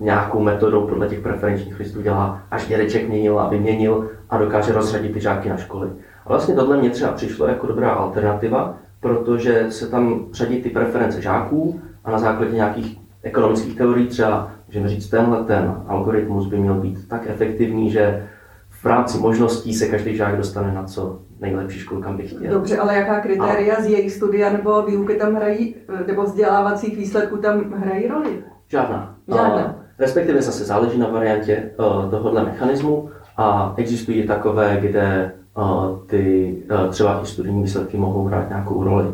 nějakou 0.00 0.40
metodou 0.40 0.86
podle 0.86 1.08
těch 1.08 1.20
preferenčních 1.20 1.78
listů 1.78 2.02
dělá, 2.02 2.42
až 2.50 2.66
dědeček 2.66 3.08
měnil 3.08 3.40
a 3.40 3.48
vyměnil 3.48 4.10
a 4.30 4.38
dokáže 4.38 4.72
rozřadit 4.72 5.12
ty 5.12 5.20
žáky 5.20 5.48
na 5.48 5.56
školy. 5.56 5.88
A 6.26 6.28
vlastně 6.28 6.54
tohle 6.54 6.76
mě 6.76 6.90
třeba 6.90 7.12
přišlo 7.12 7.46
jako 7.46 7.66
dobrá 7.66 7.90
alternativa, 7.90 8.74
protože 9.00 9.66
se 9.70 9.88
tam 9.88 10.24
řadí 10.32 10.62
ty 10.62 10.70
preference 10.70 11.22
žáků 11.22 11.80
a 12.04 12.10
na 12.10 12.18
základě 12.18 12.52
nějakých 12.52 12.98
ekonomických 13.22 13.76
teorií 13.76 14.06
třeba 14.06 14.50
můžeme 14.66 14.88
říct, 14.88 15.08
tenhle 15.08 15.44
ten 15.44 15.74
algoritmus 15.86 16.46
by 16.46 16.56
měl 16.56 16.74
být 16.74 17.08
tak 17.08 17.22
efektivní, 17.26 17.90
že 17.90 18.26
v 18.70 18.84
rámci 18.84 19.18
možností 19.18 19.74
se 19.74 19.86
každý 19.86 20.16
žák 20.16 20.36
dostane 20.36 20.72
na 20.72 20.84
co 20.84 21.18
nejlepší 21.40 21.78
školu, 21.78 22.02
kam 22.02 22.16
by 22.16 22.22
chtěl. 22.22 22.52
Dobře, 22.52 22.78
ale 22.78 22.94
jaká 22.94 23.20
kritéria 23.20 23.76
a... 23.76 23.82
z 23.82 23.86
jejich 23.86 24.12
studia 24.12 24.52
nebo 24.52 24.82
výuky 24.82 25.14
tam 25.14 25.34
hrají, 25.34 25.74
nebo 26.06 26.22
vzdělávacích 26.22 26.96
výsledků 26.96 27.36
tam 27.36 27.72
hrají 27.72 28.06
roli? 28.06 28.44
Žádná. 28.68 29.14
Žádná. 29.28 29.76
Respektive 29.98 30.42
zase 30.42 30.64
záleží 30.64 30.98
na 30.98 31.08
variantě 31.08 31.70
uh, 31.78 32.10
tohohle 32.10 32.44
mechanismu 32.44 33.10
a 33.36 33.74
existují 33.76 34.26
takové, 34.26 34.78
kde 34.80 35.32
uh, 35.56 35.98
ty 36.06 36.56
uh, 36.70 36.90
třeba 36.90 37.20
i 37.22 37.26
studijní 37.26 37.62
výsledky 37.62 37.96
mohou 37.96 38.24
hrát 38.24 38.48
nějakou 38.48 38.84
roli. 38.84 39.06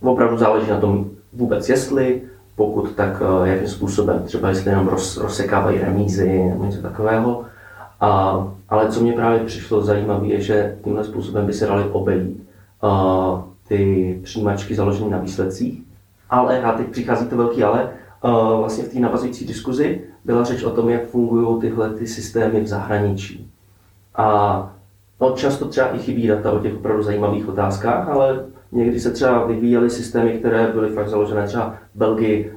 Opravdu 0.00 0.36
záleží 0.36 0.70
na 0.70 0.80
tom, 0.80 1.10
vůbec 1.34 1.68
jestli, 1.68 2.22
pokud 2.56 2.94
tak 2.94 3.22
eh, 3.22 3.48
jakým 3.48 3.68
způsobem, 3.68 4.22
třeba 4.22 4.48
jestli 4.48 4.70
jenom 4.70 4.88
roz, 4.88 5.16
rozsekávají 5.16 5.78
remízy 5.78 6.44
nebo 6.48 6.64
něco 6.64 6.82
takového. 6.82 7.44
A, 8.00 8.46
ale 8.68 8.88
co 8.88 9.00
mě 9.00 9.12
právě 9.12 9.40
přišlo 9.44 9.82
zajímavé, 9.82 10.26
je, 10.26 10.40
že 10.40 10.76
tímhle 10.84 11.04
způsobem 11.04 11.46
by 11.46 11.52
se 11.52 11.66
dali 11.66 11.84
obejít 11.84 12.48
uh, 12.82 13.40
ty 13.68 14.20
přijímačky 14.22 14.74
založené 14.74 15.10
na 15.10 15.18
výsledcích. 15.18 15.82
Ale, 16.30 16.62
a 16.62 16.72
teď 16.72 16.86
přichází 16.86 17.26
to 17.26 17.36
velký 17.36 17.62
ale, 17.62 17.90
uh, 18.24 18.58
vlastně 18.58 18.84
v 18.84 18.88
té 18.88 19.00
navazující 19.00 19.46
diskuzi 19.46 20.00
byla 20.24 20.44
řeč 20.44 20.62
o 20.62 20.70
tom, 20.70 20.88
jak 20.88 21.06
fungují 21.06 21.60
tyhle 21.60 21.90
ty 21.90 22.06
systémy 22.06 22.60
v 22.60 22.66
zahraničí. 22.66 23.50
A 24.16 24.72
no, 25.20 25.30
často 25.30 25.68
třeba 25.68 25.88
i 25.94 25.98
chybí 25.98 26.26
data 26.26 26.52
o 26.52 26.58
těch 26.58 26.74
opravdu 26.74 27.02
zajímavých 27.02 27.48
otázkách, 27.48 28.08
ale 28.08 28.44
Někdy 28.74 29.00
se 29.00 29.10
třeba 29.10 29.46
vyvíjely 29.46 29.90
systémy, 29.90 30.38
které 30.38 30.66
byly 30.66 30.88
fakt 30.88 31.08
založené 31.08 31.46
třeba 31.46 31.74
v 31.94 31.98
Belgii 31.98 32.52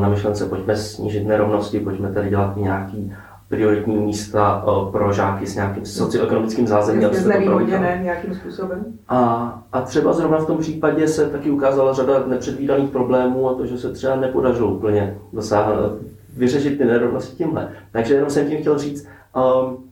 na 0.00 0.08
myšlence, 0.08 0.46
pojďme 0.46 0.76
snížit 0.76 1.26
nerovnosti, 1.26 1.80
pojďme 1.80 2.12
tady 2.12 2.30
dělat 2.30 2.56
nějaký 2.56 3.14
prioritní 3.48 3.96
místa 3.96 4.64
pro 4.92 5.12
žáky 5.12 5.46
s 5.46 5.54
nějakým 5.54 5.86
socioekonomickým 5.86 6.66
zázemím. 6.66 7.02
Jasně 7.02 7.20
znevýhodněné 7.20 8.00
nějakým 8.02 8.34
způsobem. 8.34 8.84
A, 9.08 9.62
a 9.72 9.80
třeba 9.80 10.12
zrovna 10.12 10.38
v 10.38 10.46
tom 10.46 10.58
případě 10.58 11.08
se 11.08 11.26
taky 11.26 11.50
ukázala 11.50 11.92
řada 11.92 12.24
nepředvídaných 12.26 12.90
problémů 12.90 13.50
a 13.50 13.54
to, 13.54 13.66
že 13.66 13.78
se 13.78 13.92
třeba 13.92 14.16
nepodařilo 14.16 14.70
úplně 14.70 15.18
dosáhnout, 15.32 15.92
vyřešit 16.36 16.78
ty 16.78 16.84
nerovnosti 16.84 17.36
tímhle. 17.36 17.68
Takže 17.92 18.14
jenom 18.14 18.30
jsem 18.30 18.48
tím 18.48 18.58
chtěl 18.58 18.78
říct, 18.78 19.08
um, 19.36 19.87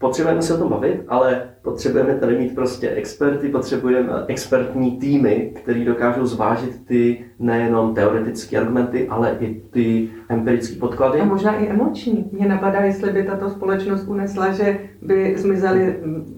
potřebujeme 0.00 0.42
se 0.42 0.54
o 0.54 0.58
tom 0.58 0.68
bavit, 0.68 1.04
ale 1.08 1.42
potřebujeme 1.62 2.14
tady 2.14 2.38
mít 2.38 2.54
prostě 2.54 2.90
experty, 2.90 3.48
potřebujeme 3.48 4.12
expertní 4.26 4.98
týmy, 4.98 5.52
který 5.54 5.84
dokážou 5.84 6.26
zvážit 6.26 6.86
ty 6.86 7.24
nejenom 7.38 7.94
teoretické 7.94 8.58
argumenty, 8.58 9.08
ale 9.08 9.36
i 9.40 9.62
ty 9.70 10.08
empirické 10.28 10.76
podklady. 10.76 11.20
A 11.20 11.24
možná 11.24 11.56
i 11.56 11.66
emoční. 11.68 12.30
Mě 12.32 12.48
napadá, 12.48 12.80
jestli 12.80 13.12
by 13.12 13.24
tato 13.24 13.50
společnost 13.50 14.08
unesla, 14.08 14.52
že 14.52 14.78
by 15.02 15.34
zmizely 15.38 15.96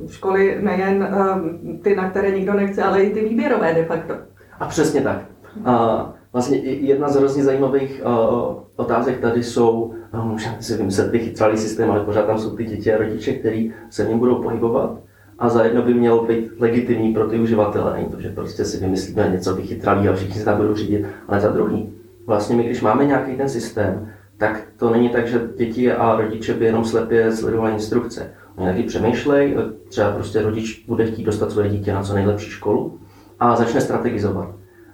školy 0.09 0.59
nejen 0.61 1.09
uh, 1.11 1.81
ty, 1.83 1.97
na 1.97 2.11
které 2.11 2.31
nikdo 2.31 2.55
nechce, 2.55 2.83
ale 2.83 3.03
i 3.03 3.15
ty 3.15 3.29
výběrové 3.29 3.75
de 3.75 3.85
facto. 3.85 4.15
A 4.61 4.67
přesně 4.67 5.01
tak. 5.01 5.23
A 5.65 6.15
vlastně 6.33 6.59
jedna 6.59 7.09
z 7.09 7.17
hrozně 7.17 7.45
zajímavých 7.45 8.03
uh, 8.05 8.55
otázek 8.77 9.21
tady 9.21 9.43
jsou, 9.43 9.95
no, 10.13 10.25
můžeme 10.25 10.57
si 10.61 10.77
vymyslet 10.77 11.11
vychytralý 11.11 11.59
systém, 11.59 11.91
ale 11.91 12.05
pořád 12.05 12.27
tam 12.27 12.39
jsou 12.39 12.57
ty 12.57 12.65
děti 12.65 12.95
a 12.95 12.99
rodiče, 12.99 13.33
kteří 13.33 13.73
se 13.91 14.05
v 14.05 14.09
něm 14.09 14.19
budou 14.19 14.43
pohybovat 14.43 14.99
a 15.39 15.49
zajedno 15.49 15.83
by 15.83 15.95
měl 15.95 16.21
být 16.21 16.51
legitimní 16.59 17.15
pro 17.15 17.27
ty 17.29 17.39
uživatele. 17.39 17.93
Není 17.93 18.09
to, 18.09 18.21
že 18.21 18.29
prostě 18.29 18.65
si 18.65 18.81
vymyslíme 18.81 19.29
něco 19.33 19.55
vychytralý 19.55 20.09
a 20.09 20.13
všichni 20.13 20.35
se 20.35 20.45
tam 20.45 20.57
budou 20.57 20.75
řídit, 20.75 21.07
ale 21.29 21.41
za 21.41 21.49
druhý. 21.49 21.93
Vlastně 22.27 22.57
my, 22.57 22.65
když 22.65 22.81
máme 22.81 23.05
nějaký 23.05 23.37
ten 23.37 23.49
systém, 23.49 24.09
tak 24.37 24.63
to 24.77 24.91
není 24.91 25.09
tak, 25.09 25.27
že 25.27 25.41
děti 25.57 25.93
a 25.93 26.17
rodiče 26.17 26.55
by 26.55 26.65
jenom 26.65 26.85
slepě 26.85 27.33
sledovali 27.33 27.73
instrukce. 27.73 28.31
Oni 28.57 28.67
taky 28.67 28.83
přemýšlej, 28.83 29.57
třeba 29.89 30.11
prostě 30.11 30.43
rodič 30.43 30.85
bude 30.87 31.07
chtít 31.07 31.25
dostat 31.25 31.51
své 31.51 31.69
dítě 31.69 31.93
na 31.93 32.03
co 32.03 32.15
nejlepší 32.15 32.51
školu 32.51 32.99
a 33.41 33.57
začne 33.57 33.81
strategizovat. 33.81 34.49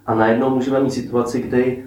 A 0.05 0.15
najednou 0.15 0.49
můžeme 0.49 0.79
mít 0.79 0.91
situaci, 0.91 1.41
kdy 1.41 1.83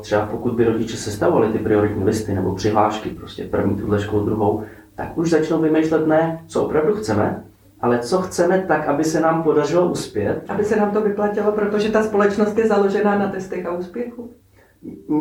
třeba 0.00 0.26
pokud 0.26 0.52
by 0.54 0.64
rodiče 0.64 0.96
sestavovali 0.96 1.52
ty 1.52 1.58
prioritní 1.58 2.04
listy 2.04 2.34
nebo 2.34 2.54
přihlášky, 2.54 3.10
prostě 3.10 3.44
první 3.44 3.76
tuhle 3.76 4.00
školu, 4.00 4.24
druhou, 4.24 4.62
tak 4.94 5.18
už 5.18 5.30
začnou 5.30 5.60
vymýšlet 5.60 6.06
ne, 6.06 6.44
co 6.46 6.64
opravdu 6.64 6.94
chceme, 6.94 7.44
ale 7.80 7.98
co 7.98 8.18
chceme 8.18 8.64
tak, 8.68 8.88
aby 8.88 9.04
se 9.04 9.20
nám 9.20 9.42
podařilo 9.42 9.90
uspět. 9.90 10.42
Aby 10.48 10.64
se 10.64 10.76
nám 10.76 10.90
to 10.90 11.00
vyplatilo, 11.00 11.52
protože 11.52 11.90
ta 11.90 12.02
společnost 12.02 12.58
je 12.58 12.68
založená 12.68 13.18
na 13.18 13.28
testech 13.28 13.66
a 13.66 13.72
úspěchu. 13.72 14.30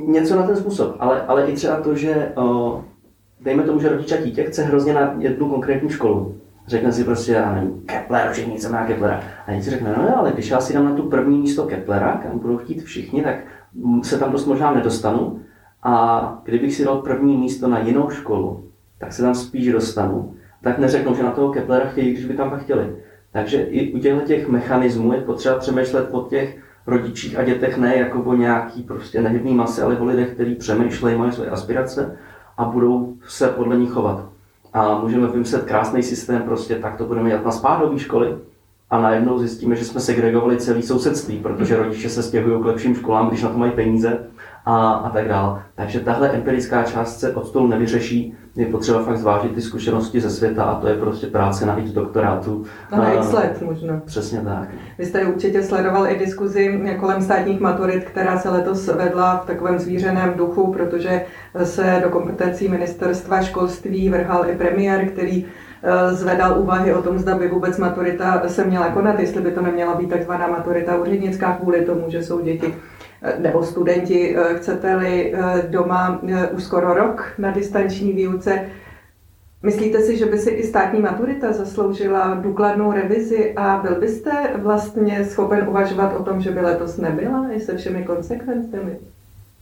Něco 0.07 0.35
na 0.35 0.47
ten 0.47 0.55
způsob, 0.55 0.95
ale, 0.99 1.21
ale 1.21 1.45
i 1.45 1.55
třeba 1.55 1.81
to, 1.81 1.95
že 1.95 2.31
uh, 2.37 2.81
dejme 3.41 3.63
tomu, 3.63 3.79
že 3.79 3.89
rodič 3.89 4.11
a 4.11 4.17
dítě 4.17 4.43
chce 4.43 4.63
hrozně 4.63 4.93
na 4.93 5.15
jednu 5.17 5.49
konkrétní 5.49 5.89
školu 5.89 6.35
řekne 6.67 6.91
si 6.91 7.03
prostě, 7.03 7.31
já 7.31 7.53
nevím, 7.53 7.83
Kepler, 7.85 8.31
všichni 8.31 8.57
chceme 8.57 8.77
na 8.77 8.85
Keplera. 8.85 9.23
A 9.47 9.51
někdo 9.51 9.71
řekne, 9.71 9.95
no, 9.97 10.03
no 10.03 10.17
ale 10.17 10.31
když 10.31 10.49
já 10.49 10.61
si 10.61 10.73
dám 10.73 10.85
na 10.85 10.95
tu 10.95 11.03
první 11.03 11.39
místo 11.39 11.63
Keplera, 11.63 12.21
kam 12.23 12.39
budou 12.39 12.57
chtít 12.57 12.83
všichni, 12.83 13.23
tak 13.23 13.35
se 14.03 14.19
tam 14.19 14.31
dost 14.31 14.45
možná 14.45 14.71
nedostanu. 14.71 15.39
A 15.83 16.41
kdybych 16.43 16.75
si 16.75 16.85
dal 16.85 16.97
první 16.97 17.37
místo 17.37 17.67
na 17.67 17.79
jinou 17.79 18.09
školu, 18.09 18.63
tak 18.97 19.13
se 19.13 19.21
tam 19.21 19.35
spíš 19.35 19.71
dostanu. 19.71 20.33
Tak 20.61 20.77
neřeknou, 20.77 21.15
že 21.15 21.23
na 21.23 21.31
toho 21.31 21.49
Keplera 21.49 21.85
chtějí, 21.85 22.13
když 22.13 22.25
by 22.25 22.33
tam 22.33 22.59
chtěli. 22.59 22.95
Takže 23.31 23.61
i 23.61 23.93
u 23.93 23.99
těchto 23.99 24.21
těch 24.21 24.47
mechanismů 24.47 25.13
je 25.13 25.21
potřeba 25.21 25.57
přemýšlet 25.57 26.07
o 26.11 26.21
těch 26.21 26.57
rodičích 26.87 27.39
a 27.39 27.43
dětech 27.43 27.77
ne 27.77 27.97
jako 27.97 28.21
o 28.21 28.33
nějaký 28.33 28.83
prostě 28.83 29.21
nehybný 29.21 29.53
masy, 29.53 29.81
ale 29.81 29.97
o 29.97 30.05
lidech, 30.05 30.33
kteří 30.33 30.55
přemýšlejí, 30.55 31.17
mají 31.17 31.31
své 31.31 31.47
aspirace 31.47 32.17
a 32.57 32.65
budou 32.65 33.13
se 33.27 33.47
podle 33.47 33.77
nich 33.77 33.91
chovat 33.91 34.25
a 34.73 34.99
můžeme 34.99 35.27
vymyslet 35.27 35.63
krásný 35.63 36.03
systém, 36.03 36.41
prostě 36.41 36.75
tak 36.75 36.97
to 36.97 37.05
budeme 37.05 37.29
dělat 37.29 37.45
na 37.45 37.51
spádové 37.51 37.99
školy 37.99 38.37
a 38.89 39.01
najednou 39.01 39.39
zjistíme, 39.39 39.75
že 39.75 39.85
jsme 39.85 39.99
segregovali 39.99 40.57
celý 40.57 40.81
sousedství, 40.81 41.37
protože 41.37 41.77
rodiče 41.77 42.09
se 42.09 42.23
stěhují 42.23 42.61
k 42.61 42.65
lepším 42.65 42.95
školám, 42.95 43.27
když 43.27 43.43
na 43.43 43.49
to 43.49 43.57
mají 43.57 43.71
peníze 43.71 44.19
a, 44.65 44.91
a 44.91 45.09
tak 45.09 45.27
dále. 45.27 45.61
Takže 45.75 45.99
tahle 45.99 46.29
empirická 46.29 46.83
část 46.83 47.19
se 47.19 47.35
od 47.35 47.47
stolu 47.47 47.67
nevyřeší, 47.67 48.33
je 48.55 48.65
potřeba 48.65 49.03
fakt 49.03 49.17
zvážit 49.17 49.53
ty 49.55 49.61
zkušenosti 49.61 50.21
ze 50.21 50.29
světa 50.29 50.63
a 50.63 50.79
to 50.81 50.87
je 50.87 50.95
prostě 50.95 51.27
práce 51.27 51.65
na 51.65 51.79
x 51.79 51.91
doktorátu. 51.91 52.65
A 52.91 52.97
na 52.97 53.13
x 53.13 53.31
let 53.31 53.61
možná. 53.61 54.01
Přesně 54.05 54.41
tak. 54.41 54.69
Vy 54.97 55.05
jste 55.05 55.25
určitě 55.25 55.63
sledoval 55.63 56.07
i 56.07 56.19
diskuzi 56.19 56.95
kolem 56.99 57.21
státních 57.21 57.59
maturit, 57.59 58.03
která 58.03 58.39
se 58.39 58.49
letos 58.49 58.87
vedla 58.87 59.37
v 59.37 59.45
takovém 59.45 59.79
zvířeném 59.79 60.33
duchu, 60.37 60.73
protože 60.73 61.25
se 61.63 61.99
do 62.03 62.09
kompetencí 62.09 62.67
ministerstva 62.67 63.41
školství 63.41 64.09
vrhal 64.09 64.49
i 64.49 64.55
premiér, 64.55 65.09
který 65.09 65.45
zvedal 66.11 66.59
úvahy 66.59 66.93
o 66.93 67.01
tom, 67.01 67.19
zda 67.19 67.37
by 67.37 67.47
vůbec 67.47 67.77
maturita 67.77 68.43
se 68.47 68.63
měla 68.63 68.89
konat, 68.89 69.19
jestli 69.19 69.41
by 69.41 69.51
to 69.51 69.61
neměla 69.61 69.95
být 69.95 70.09
takzvaná 70.09 70.47
maturita 70.47 70.97
úřednická 70.97 71.57
kvůli 71.61 71.85
tomu, 71.85 72.05
že 72.07 72.23
jsou 72.23 72.41
děti 72.41 72.73
nebo 73.39 73.63
studenti, 73.63 74.35
eh, 74.37 74.57
chcete-li 74.57 75.33
eh, 75.33 75.67
doma 75.69 76.19
eh, 76.27 76.47
už 76.47 76.63
skoro 76.63 76.93
rok 76.93 77.33
na 77.37 77.51
distanční 77.51 78.11
výuce. 78.11 78.61
Myslíte 79.63 80.01
si, 80.01 80.17
že 80.17 80.25
by 80.25 80.37
si 80.37 80.49
i 80.49 80.63
státní 80.63 81.01
maturita 81.01 81.53
zasloužila 81.53 82.33
důkladnou 82.33 82.91
revizi 82.91 83.53
a 83.55 83.79
byl 83.81 83.99
byste 83.99 84.31
vlastně 84.55 85.25
schopen 85.25 85.65
uvažovat 85.69 86.13
o 86.19 86.23
tom, 86.23 86.41
že 86.41 86.51
by 86.51 86.61
letos 86.61 86.97
nebyla 86.97 87.47
i 87.51 87.59
se 87.59 87.77
všemi 87.77 88.03
konsekvencemi? 88.03 88.97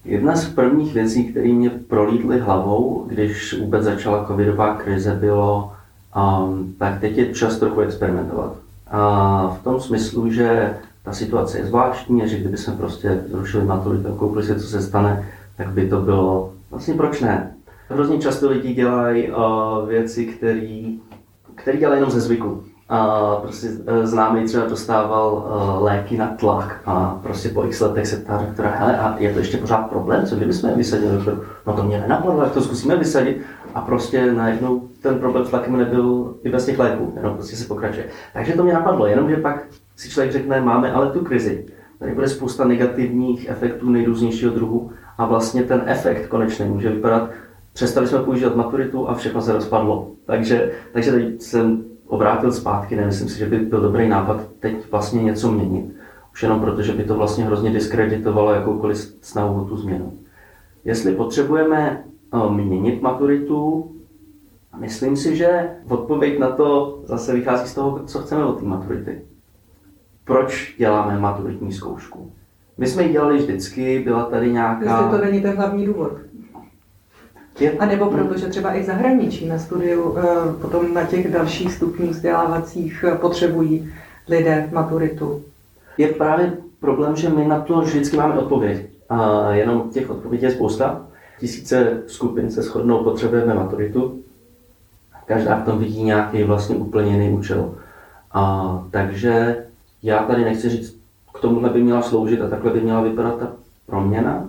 Jedna 0.06 0.36
z 0.36 0.50
prvních 0.50 0.94
věcí, 0.94 1.26
které 1.26 1.48
mě 1.48 1.70
prolítly 1.70 2.40
hlavou, 2.40 3.06
když 3.08 3.60
vůbec 3.60 3.84
začala 3.84 4.26
covidová 4.26 4.76
krize, 4.76 5.12
bylo, 5.12 5.72
um, 6.16 6.74
tak 6.80 7.00
teď 7.00 7.18
je 7.18 7.34
čas 7.34 7.58
trochu 7.58 7.82
experimentovat. 7.82 8.56
A 8.88 9.48
v 9.60 9.64
tom 9.64 9.80
smyslu, 9.80 10.32
že 10.32 10.74
ta 11.04 11.14
situace 11.14 11.58
je 11.58 11.66
zvláštní 11.66 12.30
že 12.30 12.38
kdyby 12.38 12.58
jsme 12.58 12.74
prostě 12.74 13.24
zrušili 13.32 13.66
maturitu 13.66 14.08
a 14.08 14.18
koukli 14.18 14.44
si, 14.44 14.60
co 14.60 14.68
se 14.68 14.82
stane, 14.82 15.30
tak 15.58 15.68
by 15.68 15.90
to 15.90 16.02
bylo, 16.02 16.54
vlastně 16.72 16.94
proč 16.94 17.22
ne? 17.22 17.52
Hrozně 17.90 18.20
často 18.20 18.50
lidi 18.50 18.74
dělají 18.74 19.32
uh, 19.32 19.88
věci, 19.88 20.26
které 21.56 21.78
dělají 21.78 22.00
jenom 22.00 22.12
ze 22.12 22.22
zvyku. 22.22 22.64
A 22.90 23.36
prostě 23.36 23.68
e, 23.88 24.08
známý 24.08 24.46
třeba 24.46 24.66
dostával 24.66 25.34
uh, 25.34 25.84
léky 25.84 26.18
na 26.18 26.28
tlak 26.28 26.82
a 26.86 27.20
prostě 27.24 27.50
po 27.50 27.66
x 27.66 27.80
letech 27.80 28.08
se 28.08 28.18
ptá 28.18 28.38
doktora, 28.38 28.70
hele, 28.70 29.00
a 29.00 29.16
je 29.18 29.34
to 29.34 29.40
ještě 29.40 29.58
pořád 29.58 29.90
problém, 29.90 30.26
co 30.26 30.36
kdybychom 30.36 30.70
je 30.70 30.76
vysadili? 30.76 31.26
No 31.68 31.74
to 31.74 31.84
mě 31.84 32.00
nenapadlo, 32.00 32.44
jak 32.44 32.52
to 32.52 32.62
zkusíme 32.62 32.96
vysadit. 32.96 33.42
A 33.76 33.82
prostě 33.82 34.34
najednou 34.34 34.88
ten 35.02 35.20
problém 35.20 35.46
s 35.46 35.50
tlakem 35.50 35.78
nebyl 35.78 36.36
i 36.44 36.50
bez 36.50 36.66
těch 36.66 36.80
léků, 36.80 37.14
jenom 37.18 37.34
prostě 37.34 37.56
se 37.56 37.68
pokračuje. 37.68 38.06
Takže 38.34 38.54
to 38.54 38.64
mě 38.64 38.74
napadlo, 38.74 39.08
jenomže 39.08 39.36
pak 39.36 39.68
si 39.96 40.10
člověk 40.10 40.32
řekne, 40.32 40.62
máme 40.62 40.92
ale 40.92 41.12
tu 41.12 41.20
krizi. 41.20 41.66
Tady 42.00 42.12
bude 42.12 42.28
spousta 42.28 42.66
negativních 42.66 43.50
efektů 43.50 43.90
nejrůznějšího 43.90 44.52
druhu 44.52 44.92
a 45.18 45.26
vlastně 45.26 45.64
ten 45.64 45.84
efekt 45.86 46.28
konečně 46.28 46.66
může 46.66 46.90
vypadat, 46.90 47.30
přestali 47.74 48.08
jsme 48.08 48.20
používat 48.20 48.56
maturitu 48.56 49.10
a 49.10 49.16
všechno 49.16 49.42
se 49.42 49.54
rozpadlo. 49.54 50.12
Takže, 50.26 50.72
takže 50.94 51.12
teď 51.12 51.42
jsem 51.42 51.84
obrátil 52.08 52.52
zpátky, 52.52 52.96
nemyslím 52.96 53.30
si, 53.30 53.40
že 53.40 53.46
by 53.46 53.60
byl 53.60 53.82
dobrý 53.82 54.10
nápad 54.10 54.42
teď 54.60 54.92
vlastně 54.92 55.24
něco 55.24 55.52
měnit. 55.52 55.96
Už 56.34 56.44
jenom 56.44 56.62
proto, 56.62 56.82
že 56.82 56.94
by 56.94 57.04
to 57.04 57.16
vlastně 57.16 57.46
hrozně 57.46 57.70
diskreditovalo 57.70 58.54
jakoukoliv 58.54 58.98
snahu 59.22 59.62
o 59.62 59.66
tu 59.66 59.78
změnu. 59.78 60.14
Jestli 60.86 61.16
potřebujeme 61.16 62.04
měnit 62.50 63.02
maturitu, 63.02 63.92
myslím 64.78 65.18
si, 65.18 65.36
že 65.36 65.70
odpověď 65.90 66.40
na 66.40 66.50
to 66.50 67.00
zase 67.06 67.34
vychází 67.34 67.70
z 67.70 67.76
toho, 67.76 68.00
co 68.06 68.20
chceme 68.20 68.46
od 68.46 68.60
té 68.60 68.66
maturity. 68.66 69.22
Proč 70.26 70.76
děláme 70.78 71.20
maturitní 71.20 71.74
zkoušku? 71.74 72.32
My 72.78 72.88
jsme 72.88 73.04
ji 73.04 73.12
dělali 73.12 73.38
vždycky, 73.38 74.00
byla 74.00 74.24
tady 74.24 74.52
nějaká... 74.52 74.84
Jestli 74.84 75.18
to 75.20 75.26
není 75.26 75.42
ten 75.42 75.56
hlavní 75.56 75.86
důvod. 75.86 76.12
Je... 77.60 77.72
A 77.72 77.86
nebo 77.86 78.06
protože 78.06 78.48
třeba 78.48 78.76
i 78.76 78.84
zahraničí 78.84 79.48
na 79.48 79.60
studiu, 79.60 80.18
eh, 80.18 80.24
potom 80.62 80.94
na 80.94 81.04
těch 81.04 81.32
dalších 81.32 81.74
stupních 81.74 82.12
vzdělávacích 82.12 83.06
eh, 83.08 83.16
potřebují 83.16 83.92
lidé 84.28 84.70
maturitu. 84.74 85.42
Je 85.98 86.08
právě 86.08 86.54
problém, 86.80 87.16
že 87.16 87.30
my 87.30 87.48
na 87.48 87.60
to 87.60 87.82
vždycky 87.82 88.18
máme 88.18 88.34
odpověď. 88.34 88.86
A 89.10 89.50
jenom 89.52 89.90
těch 89.90 90.10
odpovědí 90.10 90.46
je 90.46 90.52
spousta. 90.52 91.06
Tisíce 91.40 92.04
skupin 92.08 92.52
se 92.52 92.62
shodnou, 92.62 93.04
potřebujeme 93.04 93.54
maturitu. 93.54 94.20
Každá 95.26 95.56
v 95.56 95.66
tom 95.66 95.80
vidí 95.80 96.04
nějaký 96.04 96.44
vlastně 96.44 96.76
úplně 96.76 97.12
jiný 97.12 97.38
účel. 97.38 97.72
A, 98.32 98.84
takže 98.92 99.58
já 100.04 100.24
tady 100.24 100.44
nechci 100.44 100.70
říct, 100.70 101.00
k 101.34 101.40
tomuhle 101.40 101.70
by 101.70 101.84
měla 101.84 102.02
sloužit 102.02 102.42
a 102.42 102.50
takhle 102.50 102.72
by 102.72 102.82
měla 102.82 103.02
vypadat 103.02 103.40
ta 103.40 103.52
proměna. 103.86 104.48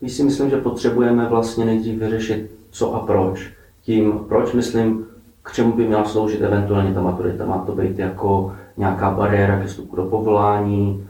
My 0.00 0.08
si 0.08 0.22
myslím, 0.22 0.50
že 0.50 0.56
potřebujeme 0.56 1.26
vlastně 1.28 1.64
nejdřív 1.64 1.98
vyřešit, 1.98 2.50
co 2.70 2.94
a 2.94 3.06
proč. 3.06 3.52
Tím, 3.82 4.12
proč 4.28 4.52
myslím, 4.52 5.06
k 5.42 5.52
čemu 5.52 5.72
by 5.72 5.86
měla 5.86 6.04
sloužit 6.04 6.42
eventuálně 6.42 6.94
ta 6.94 7.00
maturita. 7.02 7.46
Má 7.46 7.58
to 7.58 7.72
být 7.72 7.98
jako 7.98 8.56
nějaká 8.76 9.10
bariéra 9.10 9.60
ke 9.60 9.66
vstupu 9.66 9.96
do 9.96 10.04
povolání. 10.04 11.08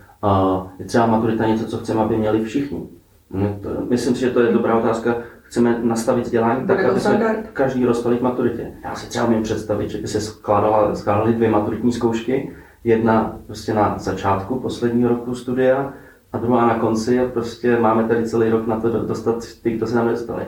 Je 0.79 0.85
třeba 0.85 1.07
maturita 1.07 1.47
něco, 1.47 1.67
co 1.67 1.79
chceme, 1.79 2.01
aby 2.01 2.17
měli 2.17 2.45
všichni. 2.45 2.87
No, 3.31 3.59
myslím 3.89 4.15
si, 4.15 4.21
že 4.21 4.31
to 4.31 4.41
je 4.41 4.53
dobrá 4.53 4.79
otázka. 4.79 5.17
Chceme 5.43 5.79
nastavit 5.83 6.25
vzdělání 6.25 6.67
tak, 6.67 6.85
aby 6.85 7.01
jsme 7.01 7.45
každý 7.53 7.83
dostali 7.83 8.19
k 8.19 8.23
maturitě. 8.23 8.73
Já 8.85 8.95
si 8.95 9.09
třeba 9.09 9.25
umím 9.25 9.43
představit, 9.43 9.91
že 9.91 9.99
by 9.99 10.09
se 10.09 10.21
skládala, 10.21 10.95
skládaly 10.95 11.33
dvě 11.33 11.51
maturitní 11.51 11.93
zkoušky. 11.93 12.57
Jedna 12.85 13.39
prostě 13.47 13.75
na 13.75 13.99
začátku 13.99 14.61
posledního 14.61 15.09
roku 15.09 15.35
studia 15.35 15.93
a 16.33 16.39
druhá 16.39 16.67
na 16.67 16.79
konci 16.79 17.21
a 17.21 17.29
prostě 17.29 17.79
máme 17.79 18.05
tady 18.05 18.29
celý 18.29 18.49
rok 18.49 18.67
na 18.67 18.81
to 18.81 18.89
dostat 18.89 19.45
ty, 19.63 19.71
kdo 19.71 19.87
se 19.87 19.97
nám 19.97 20.09
dostali. 20.09 20.45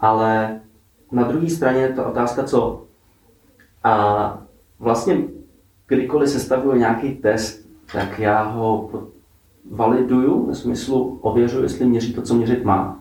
Ale 0.00 0.60
na 1.12 1.22
druhé 1.22 1.50
straně 1.50 1.80
je 1.80 1.88
to 1.88 2.04
otázka 2.04 2.42
co. 2.42 2.84
A 3.84 4.38
vlastně 4.78 5.18
kdykoliv 5.86 6.28
sestavuje 6.28 6.78
nějaký 6.78 7.14
test, 7.14 7.66
tak 7.92 8.18
já 8.18 8.42
ho 8.42 8.90
validuju, 9.70 10.46
ve 10.46 10.54
smyslu 10.54 11.18
ověřuji, 11.22 11.62
jestli 11.62 11.86
měří 11.86 12.12
to, 12.12 12.22
co 12.22 12.34
měřit 12.34 12.64
má. 12.64 12.98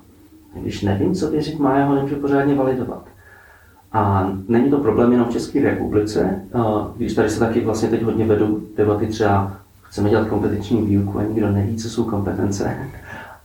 Když 0.53 0.81
nevím, 0.81 1.15
co 1.15 1.29
měřit 1.29 1.59
má, 1.59 1.77
já 1.77 1.85
ho 1.85 1.95
nemůžu 1.95 2.15
pořádně 2.15 2.55
validovat. 2.55 3.05
A 3.93 4.31
není 4.47 4.69
to 4.69 4.77
problém 4.77 5.11
jenom 5.11 5.27
v 5.27 5.31
České 5.31 5.61
republice, 5.61 6.41
když 6.97 7.13
tady 7.13 7.29
se 7.29 7.39
taky 7.39 7.61
vlastně 7.61 7.89
teď 7.89 8.01
hodně 8.01 8.25
vedou 8.25 8.59
debaty 8.77 9.07
třeba 9.07 9.57
chceme 9.83 10.09
dělat 10.09 10.27
kompetenční 10.27 10.81
výuku 10.81 11.19
a 11.19 11.23
nikdo 11.23 11.51
neví, 11.51 11.77
co 11.77 11.89
jsou 11.89 12.03
kompetence. 12.03 12.77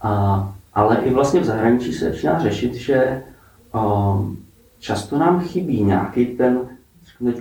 A, 0.02 0.52
ale 0.74 0.96
i 0.96 1.14
vlastně 1.14 1.40
v 1.40 1.44
zahraničí 1.44 1.92
se 1.92 2.04
začíná 2.04 2.38
řešit, 2.38 2.74
že 2.74 3.22
um, 3.74 4.37
často 4.78 5.18
nám 5.18 5.40
chybí 5.40 5.85
nějaký 5.85 6.26
ten 6.26 6.61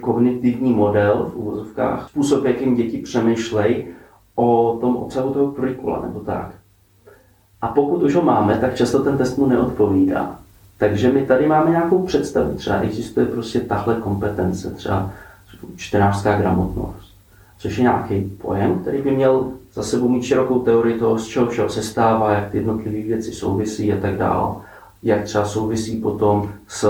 kognitivní 0.02 0.74
model 0.74 1.32
v 1.34 1.36
úvozovkách, 1.36 2.10
způsob, 2.10 2.46
jakým 2.46 2.76
děti 2.76 2.98
přemýšlejí 2.98 3.86
o 4.38 4.78
tom 4.82 4.95
obsahu 4.95 5.34
toho 5.34 5.52
kurikula 5.52 6.02
nebo 6.02 6.19
tak. 6.19 6.52
A 7.62 7.67
pokud 7.67 8.04
už 8.04 8.15
ho 8.15 8.21
máme, 8.21 8.58
tak 8.58 8.76
často 8.76 9.04
ten 9.04 9.17
test 9.17 9.38
mu 9.38 9.45
neodpovídá. 9.45 10.36
Takže 10.78 11.12
my 11.12 11.26
tady 11.26 11.47
máme 11.47 11.69
nějakou 11.69 12.04
představu, 12.04 12.54
třeba 12.54 12.78
existuje 12.78 13.26
prostě 13.26 13.60
tahle 13.60 13.95
kompetence, 13.95 14.71
třeba 14.71 15.12
čtenářská 15.76 16.38
gramotnost 16.38 17.08
což 17.58 17.78
je 17.78 17.82
nějaký 17.82 18.21
pojem, 18.21 18.80
který 18.80 19.02
by 19.02 19.12
měl 19.12 19.52
za 19.73 19.84
sebou 19.84 20.10
mít 20.10 20.23
širokou 20.23 20.60
teorii 20.60 21.00
toho, 21.00 21.19
z 21.19 21.28
čeho 21.28 21.47
všeho 21.47 21.69
se 21.69 21.84
stává, 21.84 22.32
jak 22.32 22.52
ty 22.52 22.58
jednotlivé 22.58 23.08
věci 23.08 23.32
souvisí 23.32 23.93
a 23.93 24.02
tak 24.02 24.17
dále. 24.17 24.56
Jak 25.04 25.23
třeba 25.23 25.45
souvisí 25.45 25.97
potom 25.97 26.52
s 26.67 26.84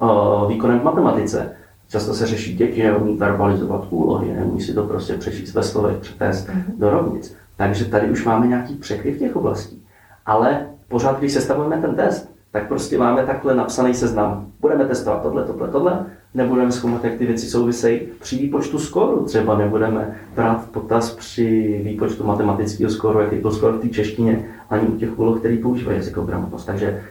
uh, 0.00 0.48
výkonem 0.48 0.80
v 0.80 0.84
matematice. 0.84 1.56
Často 1.88 2.14
se 2.14 2.26
řeší 2.26 2.56
děti, 2.56 2.82
neumí 2.82 3.16
verbalizovat 3.16 3.86
úlohy, 3.90 4.32
neumí 4.32 4.60
si 4.60 4.74
to 4.74 4.82
prostě 4.82 5.14
přečíst 5.14 5.54
ve 5.54 5.62
slovech, 5.62 5.96
přetést 5.96 6.48
mm-hmm. 6.48 6.78
do 6.78 6.90
rovnic. 6.90 7.36
Takže 7.56 7.84
tady 7.84 8.10
už 8.10 8.24
máme 8.24 8.46
nějaký 8.46 8.74
překryv 8.74 9.18
těch 9.18 9.36
oblastí. 9.36 9.82
Ale 10.26 10.66
pořád, 10.88 11.18
když 11.18 11.32
sestavujeme 11.32 11.76
ten 11.76 11.94
test, 11.94 12.30
tak 12.50 12.68
prostě 12.68 12.98
máme 12.98 13.26
takhle 13.26 13.54
napsaný 13.54 13.94
seznam. 13.94 14.46
Budeme 14.60 14.86
testovat 14.86 15.22
tohle, 15.22 15.44
tohle, 15.44 15.68
tohle, 15.68 16.06
nebudeme 16.34 16.72
zkoumat, 16.72 17.04
jak 17.04 17.14
ty 17.14 17.26
věci 17.26 17.46
souvisejí 17.46 18.00
při 18.20 18.36
výpočtu 18.36 18.78
skóru. 18.78 19.24
Třeba 19.24 19.58
nebudeme 19.58 20.16
brát 20.34 20.70
potaz 20.70 21.14
při 21.14 21.80
výpočtu 21.84 22.24
matematického 22.24 22.90
skóru, 22.90 23.20
jaký 23.20 23.36
byl 23.36 23.50
skór 23.50 23.72
v 23.72 23.80
té 23.80 23.88
češtině, 23.88 24.48
ani 24.70 24.88
u 24.88 24.96
těch 24.96 25.18
úloh, 25.18 25.38
který 25.38 25.58
používají 25.58 25.98
jazykovou 25.98 26.26
gramotnost. 26.26 26.64
Takže 26.64 27.02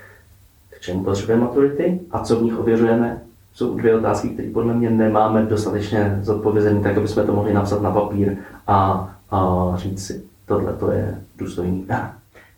k 0.69 0.79
čemu 0.79 1.03
potřebujeme 1.03 1.43
maturity 1.43 1.99
a 2.11 2.19
co 2.19 2.39
v 2.39 2.43
nich 2.43 2.59
ověřujeme, 2.59 3.21
jsou 3.57 3.75
dvě 3.75 3.95
otázky, 3.95 4.29
které 4.29 4.49
podle 4.49 4.73
mě 4.73 4.89
nemáme 4.89 5.43
dostatečně 5.43 6.19
zodpovězené, 6.21 6.81
tak 6.81 6.97
aby 6.97 7.07
jsme 7.07 7.23
to 7.23 7.33
mohli 7.33 7.53
napsat 7.53 7.81
na 7.81 7.91
papír 7.91 8.37
a, 8.67 9.09
a 9.31 9.71
říct 9.75 10.05
si, 10.05 10.23
tohle 10.45 10.73
to 10.73 10.91
je 10.91 11.21
důstojný. 11.37 11.87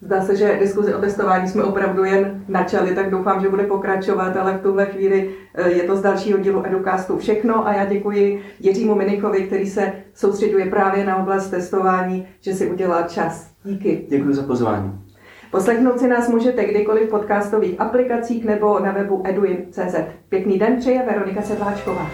Zdá 0.02 0.22
se, 0.22 0.36
že 0.36 0.58
diskuzi 0.60 0.94
o 0.94 1.00
testování 1.00 1.48
jsme 1.48 1.64
opravdu 1.64 2.04
jen 2.04 2.44
načali, 2.48 2.96
tak 2.96 3.12
doufám, 3.12 3.42
že 3.42 3.50
bude 3.50 3.64
pokračovat, 3.64 4.38
ale 4.38 4.58
v 4.58 4.62
tuhle 4.62 4.86
chvíli 4.86 5.30
eh, 5.56 5.70
je 5.70 5.84
to 5.84 5.96
z 5.96 6.02
dalšího 6.02 6.40
dílu 6.40 6.66
Educastu 6.66 7.18
všechno 7.18 7.68
a 7.68 7.74
já 7.74 7.86
děkuji 7.86 8.42
Jiřímu 8.60 8.96
Minikovi, 8.96 9.44
který 9.44 9.66
se 9.66 9.94
soustředuje 10.14 10.66
právě 10.66 11.06
na 11.06 11.18
oblast 11.18 11.50
testování, 11.50 12.28
že 12.42 12.54
si 12.54 12.72
udělal 12.72 13.04
čas. 13.08 13.52
Díky. 13.64 14.06
Děkuji 14.10 14.34
za 14.34 14.44
pozvání. 14.44 15.09
Poslechnout 15.52 16.00
si 16.00 16.08
nás 16.08 16.30
můžete 16.30 16.66
kdykoliv 16.66 17.08
v 17.08 17.10
podcastových 17.10 17.82
aplikacích 17.82 18.46
nebo 18.46 18.80
na 18.80 18.92
webu 18.92 19.24
eduin.cz. 19.26 19.96
Pěkný 20.30 20.60
den 20.60 20.78
přeje 20.78 21.04
Veronika 21.06 21.42
Sedláčková. 21.42 22.10